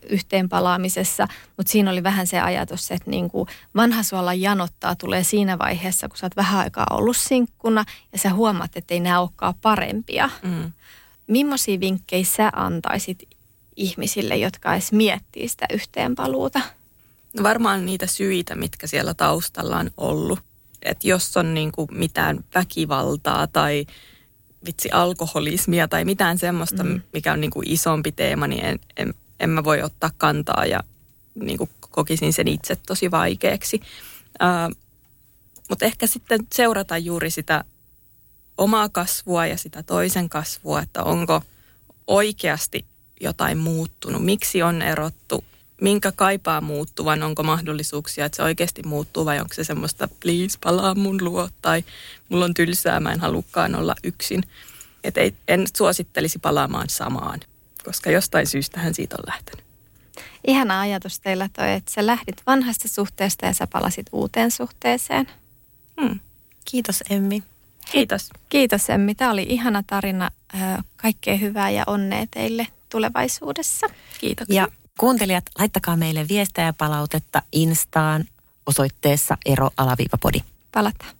yhteenpalaamisessa, 0.10 1.27
mutta 1.58 1.71
siinä 1.71 1.91
oli 1.91 2.03
vähän 2.03 2.27
se 2.27 2.39
ajatus, 2.41 2.91
että 2.91 3.10
niin 3.10 3.29
kuin 3.29 3.47
vanha 3.75 4.03
suola 4.03 4.34
janottaa 4.34 4.95
tulee 4.95 5.23
siinä 5.23 5.60
vaiheessa, 5.60 6.10
kun 6.10 6.17
sä 6.17 6.25
oot 6.25 6.36
vähän 6.36 6.60
aikaa 6.60 6.88
ollut 6.91 7.17
sinkkuna 7.17 7.86
ja 8.12 8.19
sä 8.19 8.34
huomaat, 8.34 8.77
että 8.77 8.93
ei 8.93 8.99
nämä 8.99 9.19
olekaan 9.19 9.53
parempia. 9.62 10.29
Mm. 10.43 10.71
Millaisia 11.27 11.79
vinkkejä 11.79 12.25
sä 12.25 12.51
antaisit 12.56 13.23
ihmisille, 13.75 14.38
jotka 14.38 14.73
edes 14.73 14.91
miettii 14.91 15.47
sitä 15.47 15.65
yhteenpaluuta? 15.73 16.62
No 17.38 17.43
varmaan 17.43 17.86
niitä 17.86 18.08
syitä, 18.08 18.56
mitkä 18.56 18.88
siellä 18.88 19.13
taustalla 19.13 19.77
on 19.77 19.91
ollut. 19.97 20.39
Että 20.82 21.08
jos 21.08 21.38
on 21.38 21.53
niin 21.53 21.71
kuin 21.71 21.88
mitään 21.91 22.39
väkivaltaa 22.56 23.47
tai 23.47 23.86
vitsi 24.65 24.91
alkoholismia 24.91 25.88
tai 25.88 26.06
mitään 26.06 26.38
semmoista, 26.38 26.84
mm. 26.84 27.01
mikä 27.13 27.34
on 27.34 27.41
niin 27.41 27.51
kuin 27.51 27.69
isompi 27.69 28.12
teema, 28.12 28.47
niin 28.47 28.65
en, 28.65 28.79
en, 28.97 29.13
en 29.43 29.49
mä 29.49 29.63
voi 29.63 29.82
ottaa 29.82 30.12
kantaa 30.17 30.65
ja 30.65 30.79
niin 31.36 31.58
kuin 31.58 31.69
kokisin 31.89 32.34
sen 32.34 32.47
itse 32.47 32.75
tosi 32.75 33.12
vaikeaksi. 33.12 33.82
Mutta 35.69 35.86
ehkä 35.86 36.08
sitten 36.08 36.47
seurata 36.53 36.97
juuri 36.97 37.29
sitä 37.29 37.63
omaa 38.58 38.89
kasvua 38.89 39.45
ja 39.45 39.58
sitä 39.58 39.84
toisen 39.84 40.29
kasvua, 40.29 40.82
että 40.82 41.03
onko 41.03 41.41
oikeasti 42.08 42.86
jotain 43.21 43.58
muuttunut, 43.58 44.25
miksi 44.25 44.63
on 44.63 44.82
erottu, 44.82 45.43
minkä 45.82 46.12
kaipaa 46.12 46.62
muuttuvan, 46.62 47.23
onko 47.23 47.43
mahdollisuuksia, 47.43 48.25
että 48.25 48.36
se 48.36 48.43
oikeasti 48.43 48.84
muuttuu 48.84 49.25
vai 49.25 49.39
onko 49.39 49.53
se 49.53 49.63
semmoista, 49.63 50.08
please 50.19 50.58
palaa 50.63 50.95
mun 50.95 51.23
luo 51.23 51.49
tai 51.62 51.84
mulla 52.29 52.45
on 52.45 52.53
tylsää, 52.53 52.99
mä 52.99 53.12
en 53.12 53.19
halukkaan 53.19 53.75
olla 53.75 53.95
yksin. 54.03 54.43
Et 55.03 55.17
ei, 55.17 55.34
en 55.47 55.65
suosittelisi 55.77 56.39
palaamaan 56.39 56.89
samaan, 56.89 57.39
koska 57.86 58.12
jostain 58.12 58.48
syystähän 58.48 58.93
siitä 58.93 59.15
on 59.19 59.24
lähtenyt. 59.28 59.65
Ihana 60.48 60.82
ajatus 60.82 61.19
teillä 61.19 61.50
toi, 61.54 61.72
että 61.72 61.91
sä 61.91 62.06
lähdit 62.06 62.41
vanhasta 62.48 62.88
suhteesta 62.88 63.46
ja 63.46 63.54
sä 63.54 63.67
palasit 63.67 64.06
uuteen 64.12 64.52
suhteeseen. 64.52 65.28
Hmm. 66.02 66.19
Kiitos 66.65 67.04
Emmi. 67.10 67.43
Kiitos. 67.91 68.30
Kiitos 68.50 68.89
Emmi, 68.89 69.15
tämä 69.15 69.32
oli 69.32 69.46
ihana 69.50 69.84
tarina. 69.88 70.32
Kaikkea 70.98 71.38
hyvää 71.38 71.69
ja 71.69 71.84
onnea 71.88 72.26
teille 72.32 72.67
tulevaisuudessa. 72.89 73.88
Kiitoksia. 74.19 74.56
Ja 74.56 74.67
kuuntelijat, 75.00 75.46
laittakaa 75.60 75.98
meille 75.98 76.28
viestejä 76.28 76.67
ja 76.67 76.74
palautetta 76.74 77.41
Instaan 77.52 78.26
osoitteessa 78.65 79.38
ero-podi. 79.46 80.39
Palataan. 80.72 81.15